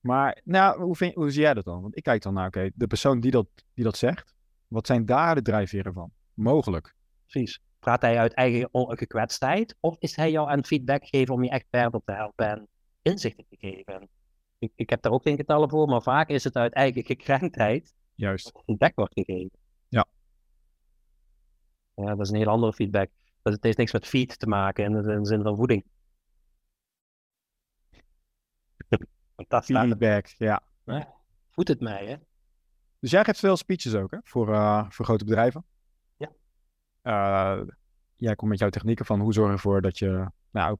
[0.00, 1.82] Maar nou, hoe, vind, hoe zie jij dat dan?
[1.82, 4.34] Want ik kijk dan naar, oké, de persoon die dat, die dat zegt,
[4.68, 6.12] wat zijn daar de drijfveren van?
[6.34, 6.94] Mogelijk.
[7.26, 7.60] Precies.
[7.82, 9.76] Praat hij uit eigen gekwetstheid?
[9.80, 12.68] Of is hij jou aan feedback geven om je echt verder te helpen en
[13.02, 14.08] inzichten te geven?
[14.58, 17.94] Ik, ik heb daar ook geen getallen voor, maar vaak is het uit eigen gekrenktheid.
[18.14, 18.52] Juist.
[18.64, 19.50] Feedback wordt gegeven.
[19.88, 20.06] Ja.
[21.94, 23.10] Ja, dat is een heel andere feedback.
[23.42, 25.84] Dat het heeft niks met feed te maken in de, zin van voeding.
[29.64, 30.62] Feedback, ja.
[31.50, 32.16] Voedt het mij, hè?
[32.98, 34.18] Dus jij geeft veel speeches ook, hè?
[34.22, 35.64] Voor, uh, voor grote bedrijven.
[37.02, 37.62] Uh,
[38.16, 40.76] jij komt met jouw technieken van hoe zorg je ervoor dat je nou,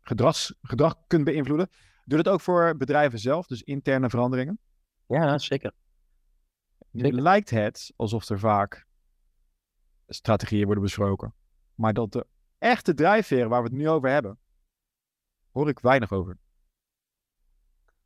[0.00, 1.68] gedrags, gedrag kunt beïnvloeden.
[2.04, 4.58] Doe dat ook voor bedrijven zelf, dus interne veranderingen?
[5.06, 5.72] Ja, zeker.
[6.92, 7.22] zeker.
[7.22, 8.86] Lijkt het alsof er vaak
[10.06, 11.34] strategieën worden besproken,
[11.74, 12.26] maar dat de
[12.58, 14.38] echte drijfveren waar we het nu over hebben,
[15.50, 16.38] hoor ik weinig over.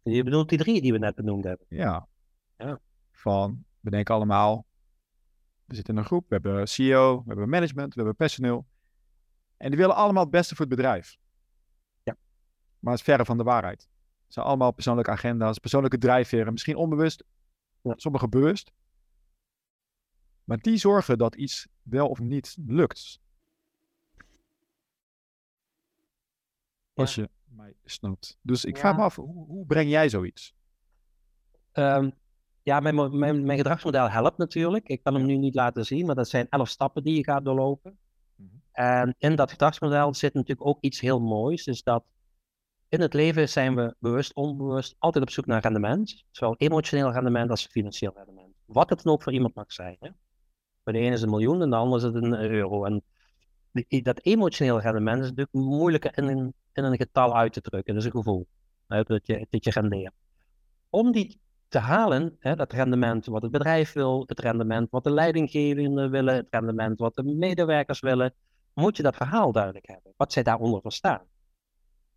[0.03, 1.67] Je bedoelt die drie die we net benoemd hebben?
[1.69, 2.09] Ja.
[2.57, 2.81] ja.
[3.11, 4.67] Van, we denken allemaal,
[5.73, 8.67] we zitten in een groep, we hebben CEO, we hebben management, we hebben personeel.
[9.57, 11.19] En die willen allemaal het beste voor het bedrijf.
[12.03, 12.17] Ja.
[12.79, 13.89] Maar het is verre van de waarheid.
[14.25, 17.25] Het zijn allemaal persoonlijke agenda's, persoonlijke drijfveren, misschien onbewust,
[17.83, 17.93] ja.
[17.97, 18.73] sommige bewust.
[20.45, 23.21] Maar die zorgen dat iets wel of niet lukt.
[26.95, 28.39] Als je mij snapt.
[28.43, 30.55] Dus ik vraag me af, hoe, hoe, breng jij zoiets?
[31.73, 32.13] Um,
[32.63, 34.89] ja, mijn, mijn, mijn gedragsmodel helpt natuurlijk.
[34.89, 37.45] Ik kan hem nu niet laten zien, maar dat zijn elf stappen die je gaat
[37.45, 37.99] doorlopen.
[38.37, 38.63] Mm -hmm.
[38.73, 41.65] En in dat gedragsmodel zit natuurlijk ook iets heel moois.
[41.65, 42.05] Dus dat
[42.89, 46.25] in het leven zijn we bewust, onbewust, altijd op zoek naar rendement.
[46.31, 48.55] Zowel emotioneel rendement als financieel rendement.
[48.65, 49.97] Wat het dan ook voor iemand mag zijn.
[50.01, 50.09] Hè?
[50.83, 52.85] Bij de ene is het een miljoen en de ander is het een euro.
[52.85, 53.03] En
[54.03, 57.95] dat emotionele rendement is natuurlijk moeilijker in een, in een getal uit te drukken.
[57.95, 58.47] Dat is een gevoel.
[58.87, 60.15] Dat je, dat je rendeert.
[60.91, 61.41] Om die
[61.73, 66.35] te halen, hè, dat rendement wat het bedrijf wil, het rendement wat de leidinggevenden willen,
[66.35, 68.35] het rendement wat de medewerkers willen,
[68.75, 70.13] moet je dat verhaal duidelijk hebben.
[70.17, 71.27] Wat zij daaronder verstaan.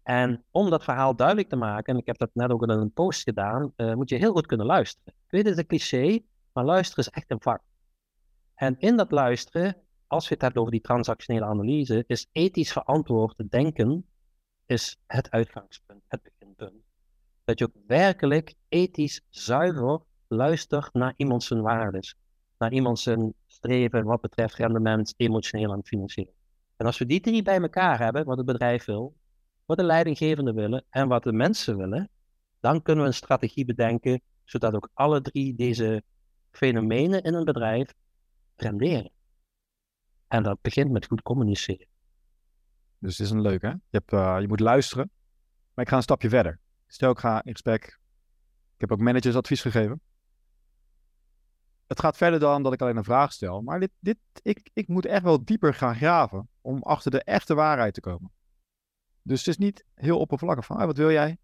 [0.04, 2.94] En om dat verhaal duidelijk te maken, en ik heb dat net ook in een
[2.94, 5.14] post gedaan, uh, moet je heel goed kunnen luisteren.
[5.14, 6.20] Ik weet het een cliché,
[6.54, 7.62] maar luisteren is echt een vak.
[8.56, 9.76] En in dat luisteren,
[10.08, 14.06] als je het hebt over die transactionele analyse, is ethisch verantwoord denken
[14.66, 16.85] is het uitgangspunt, het beginpunt.
[17.46, 22.16] Dat je ook werkelijk ethisch zuiver luistert naar iemand zijn waardes.
[22.58, 26.34] Naar iemand zijn streven wat betreft rendement, emotioneel en financieel.
[26.76, 29.16] En als we die drie bij elkaar hebben, wat het bedrijf wil,
[29.66, 32.10] wat de leidinggevenden willen en wat de mensen willen,
[32.60, 36.04] dan kunnen we een strategie bedenken, zodat ook alle drie deze
[36.52, 37.94] fenomenen in een bedrijf
[38.56, 39.12] renderen.
[40.28, 41.88] En dat begint met goed communiceren.
[43.00, 43.66] Dus het is een leuke.
[43.66, 43.72] Hè?
[43.72, 45.10] Je, hebt, uh, je moet luisteren.
[45.74, 46.60] Maar ik ga een stapje verder.
[46.88, 48.00] Stel, ik ga in gesprek.
[48.74, 50.02] Ik heb ook managers advies gegeven.
[51.88, 53.62] Het gaat verder dan dat ik alleen een vraag stel.
[53.62, 57.56] Maar dit, dit, ik, ik moet echt wel dieper gaan graven om achter de echte
[57.56, 58.32] waarheid te komen.
[59.22, 61.38] Dus het is niet heel oppervlakkig van, ah, wat wil jij?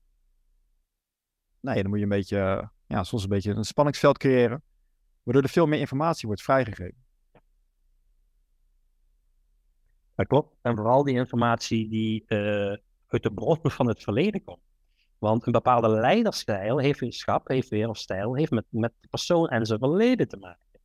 [1.59, 4.63] Nee, dan moet je een beetje, ja, soms een beetje een spanningsveld creëren.
[5.23, 7.03] Waardoor er veel meer informatie wordt vrijgegeven.
[10.15, 10.55] Dat klopt.
[10.61, 12.77] En vooral die informatie die uh,
[13.07, 14.70] uit de bronnen van het verleden komt.
[15.21, 16.99] Want een bepaalde leiderstijl, heeft
[17.43, 20.79] heeft weer of stijl, heeft met, met de persoon en zijn verleden te maken.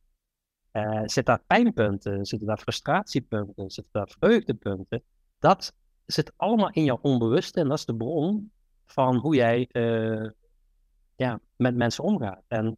[0.71, 5.03] Uh, zit daar pijnpunten, zitten daar frustratiepunten, zitten daar vreugdepunten.
[5.39, 5.75] Dat
[6.05, 8.51] zit allemaal in jouw onbewuste en dat is de bron
[8.85, 10.29] van hoe jij uh,
[11.15, 12.43] ja, met mensen omgaat.
[12.47, 12.77] En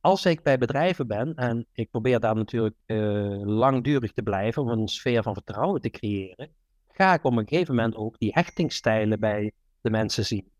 [0.00, 4.68] als ik bij bedrijven ben, en ik probeer daar natuurlijk uh, langdurig te blijven om
[4.68, 6.50] een sfeer van vertrouwen te creëren,
[6.88, 10.54] ga ik op een gegeven moment ook die hechtingstijlen bij de mensen zien.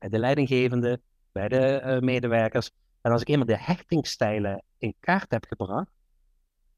[0.00, 1.00] Bij de leidinggevende,
[1.32, 2.70] bij de uh, medewerkers.
[3.00, 5.90] En als ik eenmaal de hechtingstijlen in kaart heb gebracht,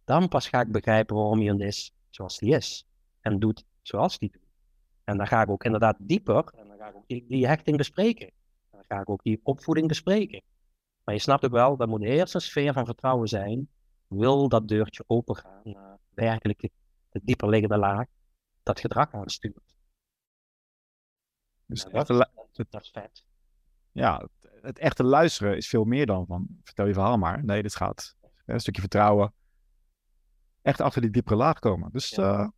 [0.04, 2.86] dan pas ga ik begrijpen waarom iemand is zoals die is.
[3.20, 4.42] En doet zoals die doet.
[5.04, 6.52] En dan ga ik ook inderdaad dieper.
[6.56, 8.26] En dan ga ik ook die, hechting bespreken.
[8.26, 8.32] En
[8.70, 10.42] dan ga ik ook die opvoeding bespreken.
[11.04, 13.68] Maar je snapt ook wel, dat moet eerst een sfeer van vertrouwen zijn.
[14.08, 16.60] Wil dat deurtje opengaan naar werkelijk
[17.10, 18.06] de dieper liggende laag
[18.62, 19.71] dat gedrag aanstuurt.
[21.72, 22.28] Dus dat, dat,
[22.70, 23.24] dat is vet.
[23.92, 27.44] ja, het, het echte luisteren is veel meer dan van vertel je verhaal maar.
[27.44, 28.16] Nee, dit gaat
[28.46, 29.32] een stukje vertrouwen.
[30.62, 31.88] Echt achter die diepere laag komen.
[31.92, 32.40] Dus Ja.
[32.40, 32.48] eh,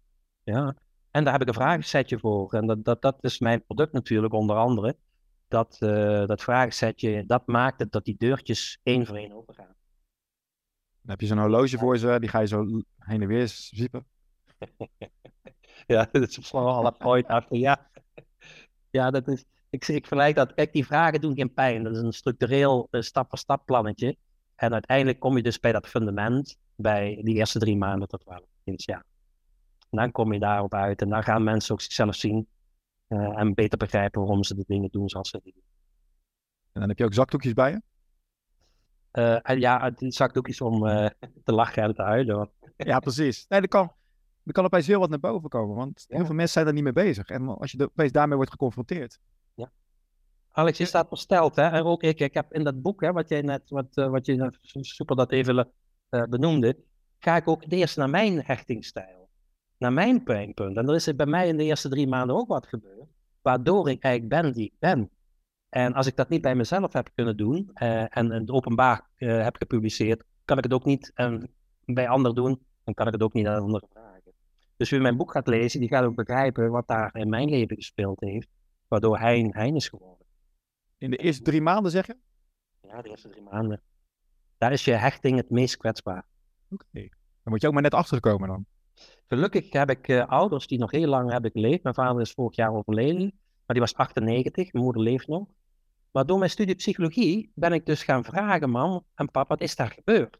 [0.42, 0.76] Ja,
[1.10, 2.52] en daar heb ik een vragensetje voor.
[2.52, 4.96] En dat, dat, dat is mijn product natuurlijk, onder andere.
[5.48, 9.74] Dat, eh, dat vragensetje, dat maakt het dat die deurtjes één voor één open gaan.
[11.00, 12.64] dan heb je zo'n horloge voor ze, die ga je zo
[12.98, 14.06] heen en weer ziepen.
[15.86, 17.56] Ja, dat is vooral een point achter.
[17.56, 17.90] Ja,
[18.94, 20.54] ja dat is, ik, ik vergelijk dat.
[20.54, 21.82] Kijk, die vragen doen geen pijn.
[21.82, 24.16] Dat is een structureel eh, stap-voor-stap plannetje.
[24.54, 28.44] En uiteindelijk kom je dus bij dat fundament, bij die eerste drie maanden tot twaalf
[28.64, 29.04] jaar.
[29.90, 32.48] En dan kom je daarop uit en dan gaan mensen ook zichzelf zien
[33.06, 35.62] eh, en beter begrijpen waarom ze de dingen doen zoals ze die doen.
[36.72, 37.82] En dan heb je ook zakdoekjes bij je.
[39.10, 40.80] Eh, en ja, die zakdoekjes om
[41.44, 42.36] te lachen en te huilen.
[42.36, 43.46] want- Ja, precies.
[43.48, 43.92] Nee, er kan,
[44.44, 45.76] er kan opeens heel wat naar boven komen.
[45.76, 46.16] Want Ja.
[46.16, 47.28] heel veel mensen zijn daar niet mee bezig.
[47.28, 49.18] En als je er opeens daarmee wordt geconfronteerd.
[50.56, 51.62] Alex, je staat versteld, hè?
[51.68, 54.26] En ook ik, ik heb in dat boek, hè, wat jij net, wat, eh, wat
[54.26, 55.72] je net su- super dat even
[56.08, 56.76] eh, benoemde,
[57.18, 59.28] ga ik ook eerst naar mijn hechtingsstijl,
[59.78, 60.76] naar mijn pijnpunt.
[60.76, 63.08] En er is er bij mij in de eerste drie maanden ook wat gebeurd,
[63.42, 65.10] waardoor ik eigenlijk ben die ik ben.
[65.68, 69.08] En als ik dat niet bij mezelf heb kunnen doen eh, en, en het openbaar
[69.14, 71.12] eh, heb gepubliceerd, kan ik het ook niet
[71.84, 73.88] bij anderen doen, dan kan ik het ook niet aan anderen.
[74.84, 77.76] Dus wie mijn boek gaat lezen, die gaat ook begrijpen wat daar in mijn leven
[77.76, 78.48] gespeeld heeft,
[78.88, 80.26] waardoor hij Hein is geworden.
[80.98, 82.16] In de eerste drie maanden zeg je?
[82.80, 83.82] Ja, de eerste drie maanden.
[84.58, 86.26] Daar is je hechting het meest kwetsbaar.
[86.70, 86.86] Oké.
[86.92, 87.08] Dan
[87.52, 88.66] moet je ook maar net achtergekomen dan.
[89.26, 91.82] Gelukkig heb ik eh, ouders die nog heel lang hebben geleefd.
[91.82, 94.72] Mijn vader is vorig jaar overleden, maar die was 98.
[94.72, 95.48] Mijn moeder leeft nog.
[96.10, 99.76] Maar door mijn studie psychologie ben ik dus gaan vragen, mam en pap, wat is
[99.76, 100.38] daar gebeurd?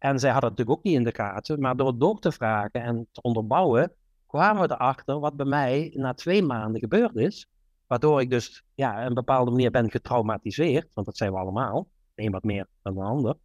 [0.00, 2.32] En zij hadden het natuurlijk ook niet in de gaten, maar door het door te
[2.32, 3.92] vragen en te onderbouwen,
[4.26, 7.48] kwamen we erachter wat bij mij na twee maanden gebeurd is.
[7.86, 12.30] Waardoor ik dus ja, een bepaalde manier ben getraumatiseerd, want dat zijn we allemaal, een
[12.30, 13.36] wat meer dan de ander.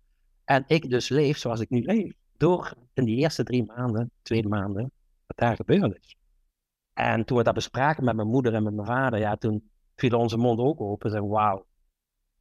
[0.44, 2.14] En ik dus leef zoals ik nu leef.
[2.38, 4.92] Door in die eerste drie maanden, twee maanden,
[5.26, 6.16] wat daar gebeurd is.
[6.94, 10.20] En toen we dat bespraken met mijn moeder en met mijn vader, ja, toen viel
[10.20, 11.14] onze mond ook open.
[11.16, 11.66] En wauw,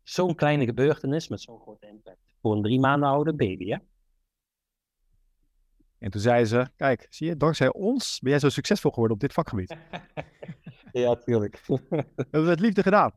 [0.03, 2.19] zo'n kleine gebeurtenis met zo'n grote impact.
[2.41, 3.77] Voor een drie maanden oude baby, hè?
[6.05, 9.23] En toen zei ze, kijk, zie je, dankzij ons ben jij zo succesvol geworden op
[9.23, 9.77] dit vakgebied.
[10.93, 11.61] Ja, natuurlijk.
[11.67, 11.81] Dat
[12.17, 13.13] hebben we met liefde gedaan.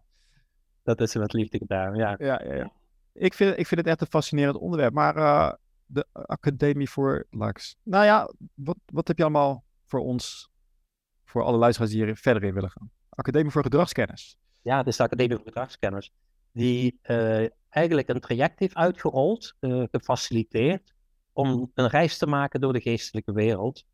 [0.83, 2.15] dat is met liefde gedaan, ja.
[2.19, 2.71] Ja, ja, ja.
[3.13, 4.93] Ik, vind, ik vind het echt een fascinerend onderwerp.
[4.93, 5.53] Maar eh,
[5.85, 7.75] de Academie voor Laks.
[7.83, 10.51] Nou ja, wat, wat heb je allemaal voor ons,
[11.25, 12.91] voor alle luisteraars die hier verder in willen gaan?
[13.09, 14.37] Academie voor Gedragskennis.
[14.61, 16.11] Ja, het is de Academie voor Gedragskenners.
[16.51, 20.95] Die eh, eigenlijk een traject heeft uitgerold, eh, gefaciliteerd,
[21.37, 23.85] om een reis te maken door de geestelijke wereld.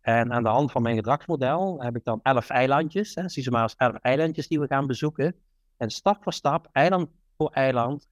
[0.00, 3.14] En aan de hand van mijn gedragsmodel heb ik dan elf eilandjes.
[3.14, 5.34] Hè, zie ze maar als elf eilandjes die we gaan bezoeken.
[5.76, 8.08] En stap voor stap, eiland voor eiland,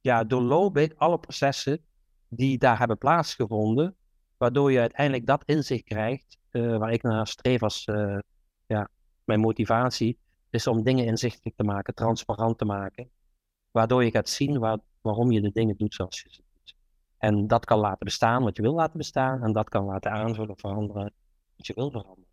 [0.00, 1.84] ja, doorloop ik alle processen
[2.28, 3.96] die daar hebben plaatsgevonden.
[4.36, 8.18] Waardoor je uiteindelijk dat inzicht krijgt eh, waar ik naar streef als eh,
[8.66, 8.88] ja,
[9.24, 10.18] mijn motivatie
[10.50, 13.10] is om dingen inzichtelijk te maken, transparant te maken.
[13.70, 16.45] Waardoor je gaat zien waar, waarom je de dingen doet zoals je ze.
[17.18, 19.42] En dat kan laten bestaan wat je wil laten bestaan.
[19.42, 21.12] En dat kan laten aanvullen, veranderen
[21.56, 22.26] wat je wil veranderen.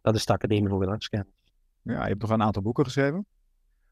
[0.00, 1.34] Dat is de Academie voor Gedragskennis.
[1.82, 3.26] Ja, je hebt nog een aantal boeken geschreven.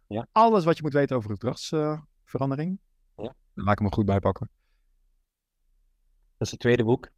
[0.07, 0.27] Ja.
[0.33, 2.79] Alles wat je moet weten over gedragsverandering.
[3.17, 3.35] Ja.
[3.55, 4.51] Laat ik hem er goed bij pakken.
[6.37, 7.09] Dat is het tweede boek.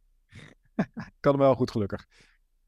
[1.19, 2.07] Kan hem wel goed, gelukkig.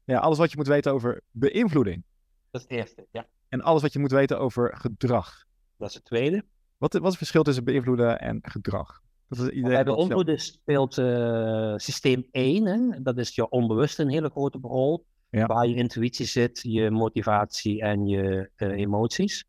[0.04, 2.04] Ja, alles wat je moet weten over beïnvloeding.
[2.50, 3.26] Dat is het eerste, ja.
[3.48, 5.44] En alles wat je moet weten over gedrag.
[5.76, 6.44] Dat is het tweede.
[6.76, 9.02] Wat, wat is het verschil tussen beïnvloeden en gedrag?
[9.30, 13.02] Dat Bij beïnvloeden speelt eh, systeem 1, hè?
[13.02, 15.04] dat is je onbewuste een hele grote rol.
[15.30, 15.46] Ja.
[15.46, 19.44] Waar je intuïtie zit, je motivatie en je eh, emoties.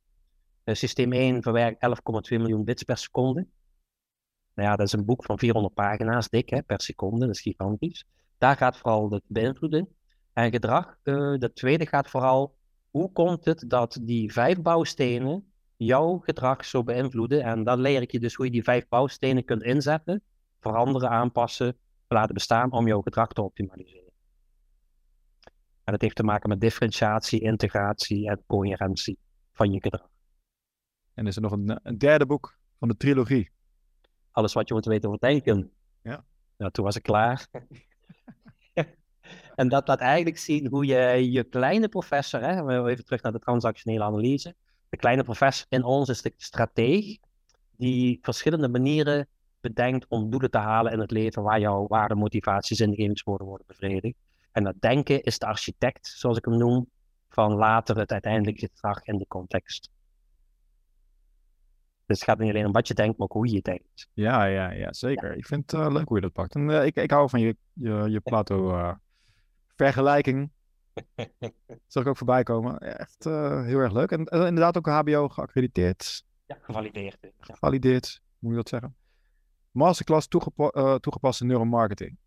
[0.63, 1.85] Eh, systeem 1 verwerkt
[2.31, 3.47] 11,2 miljoen bits per seconde.
[4.53, 7.41] Nou ja, dat is een boek van 400 pagina's dik hè, per seconde, dat is
[7.41, 8.05] gigantisch.
[8.37, 9.87] Daar gaat vooral het beïnvloeden.
[10.33, 12.55] En gedrag, de tweede gaat vooral,
[12.89, 15.50] hoe komt het dat die vijf bouwstenen
[15.85, 17.43] jouw gedrag zo beïnvloeden.
[17.43, 20.23] En dan leer ik je dus hoe je die vijf bouwstenen kunt inzetten,
[20.59, 21.77] veranderen, aanpassen,
[22.07, 24.11] laten bestaan om jouw gedrag te optimaliseren.
[25.83, 29.17] En dat heeft te maken met differentiatie, integratie en coherentie
[29.53, 30.09] van je gedrag.
[31.13, 33.51] En is er nog een, een derde boek van de trilogie.
[34.31, 35.71] Alles wat je moet weten over denken.
[36.01, 36.25] Ja.
[36.57, 37.47] Nou, toen was ik klaar.
[39.55, 43.39] En dat laat eigenlijk zien hoe je je kleine professor, hè, even terug naar de
[43.39, 44.55] transactionele analyse.
[44.91, 47.17] De kleine professor in ons is de strateeg
[47.77, 49.27] die verschillende manieren
[49.61, 54.17] bedenkt om doelen te halen in het leven waar jouw waarde, motivaties, ingevingswoorden worden bevredigd.
[54.51, 56.89] En dat denken is de architect, zoals ik hem noem,
[57.29, 59.89] van later het uiteindelijke gedrag in de context.
[62.05, 64.09] Dus het gaat niet alleen om wat je denkt, maar ook hoe je denkt.
[64.13, 65.35] Ja, ja, ja zeker.
[65.35, 66.55] Ik vind het uh, leuk hoe je dat pakt.
[66.55, 70.41] En uh, ik, ik hou van je, je, je Plato-vergelijking.
[70.41, 70.47] Uh,
[71.87, 72.79] Zag ik ook voorbij komen.
[72.79, 74.11] Echt heel erg leuk.
[74.11, 76.23] En inderdaad ook HBO geaccrediteerd.
[76.45, 77.17] Ja, gevalideerd.
[77.21, 77.29] Ja.
[77.39, 78.95] Gevalideerd, moet je dat zeggen.
[79.71, 82.17] Masterclass toegepa toegepaste neuromarketing.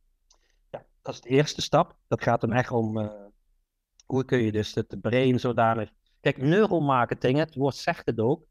[0.71, 1.97] Ja, dat is de eerste stap.
[2.09, 3.13] Dat gaat dan echt om
[4.07, 5.91] hoe kun je dus het brain zodanig...
[6.21, 8.47] Kijk, neuromarketing, het woord zegt het ook.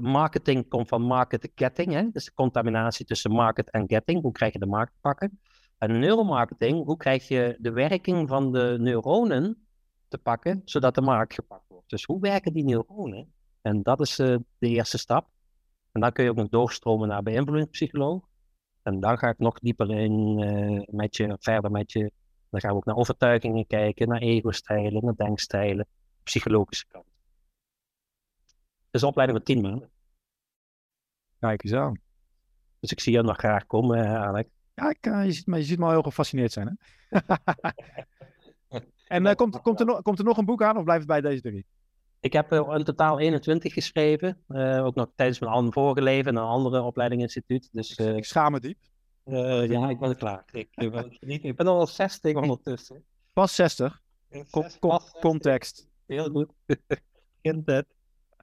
[0.00, 2.10] Marketing komt van market getting, hè?
[2.10, 4.22] dus de contaminatie tussen market en getting.
[4.22, 5.40] Hoe krijg je de markt pakken?
[5.78, 9.66] En neuromarketing, hoe krijg je de werking van de neuronen
[10.08, 11.90] te pakken, zodat de markt gepakt wordt?
[11.90, 13.32] Dus hoe werken die neuronen?
[13.62, 15.28] En dat is uh, de eerste stap.
[15.92, 18.24] En dan kun je ook nog doorstromen naar beïnvloedingspsycholoog.
[18.82, 22.12] En dan ga ik nog dieper in uh, met je, verder met je.
[22.50, 25.86] Dan gaan we ook naar overtuigingen kijken, naar ego-stijlen, naar denkstijlen,
[26.22, 27.06] psychologische kant
[29.02, 29.90] een opleiding van tien maanden.
[31.38, 32.00] Kijk eens aan.
[32.80, 34.48] Dus ik zie jou nog graag komen, uh, Alex.
[34.76, 36.78] Ja, ik, uh, je, ziet, maar je ziet me al heel gefascineerd zijn.
[37.08, 37.18] Hè?
[39.16, 41.22] en uh, komt, komt, er nog, komt er nog een boek aan of blijft het
[41.22, 41.66] bij deze drie?
[42.20, 44.38] Ik heb in totaal 21 geschreven.
[44.84, 47.68] ook nog tijdens mijn vorige leven en een andere opleidinginstituut.
[47.72, 48.78] Dus, ik schaam me diep.
[49.24, 50.44] ja, ik ben klaar.
[50.52, 50.68] Ik,
[51.20, 53.04] ik, ben al 60 ondertussen.
[53.32, 54.02] Pas 60?
[55.20, 55.88] context.
[56.06, 56.52] Heel goed.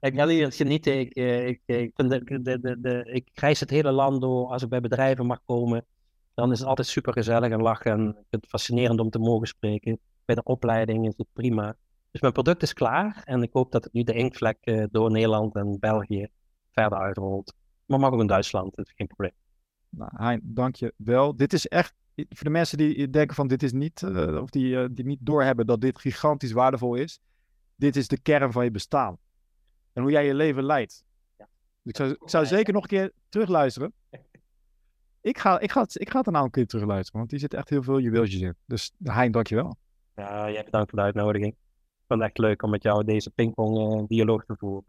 [0.04, 0.98] Ik ga hier genieten.
[0.98, 4.48] Ik, eh, ik, ik, vind de, de, de, de, ik reis het hele land door.
[4.48, 5.86] Als ik bij bedrijven mag komen,
[6.34, 7.92] dan is het altijd super gezellig en lachen.
[7.92, 9.98] En ik vind het fascinerend om te mogen spreken.
[10.24, 11.76] Bij de opleiding is het prima.
[12.10, 13.22] Dus mijn product is klaar.
[13.24, 16.28] En ik hoop dat het nu de inkvlek uh, door Nederland en België
[16.72, 17.54] verder uitrolt.
[17.86, 19.32] Maar mag ook in Duitsland, dat is geen probleem.
[19.88, 21.36] Nou, Hein, dank je wel.
[21.36, 24.74] Dit is echt, voor de mensen die denken van dit is niet, uh, of die,
[24.74, 27.20] uh, die niet doorhebben dat dit gigantisch waardevol is.
[27.76, 29.18] Dit is de kern van je bestaan
[29.92, 31.04] en hoe jij je leven leidt.
[31.36, 31.48] Ja.
[31.82, 33.92] Dus ik zou, ik zou zeker nog een keer terugluisteren.
[35.24, 37.54] Ik ga, ik, ga het, ik ga het nou een keer terugluisteren, want die zit
[37.54, 38.54] echt heel veel juweeltjes in.
[38.66, 39.76] Dus Hein, dankjewel.
[40.14, 41.52] Ja, jij bedankt voor de uitnodiging.
[41.52, 41.58] Ik
[42.06, 44.84] vond het echt leuk om met jou deze pingpong uh, dialoog te voeren.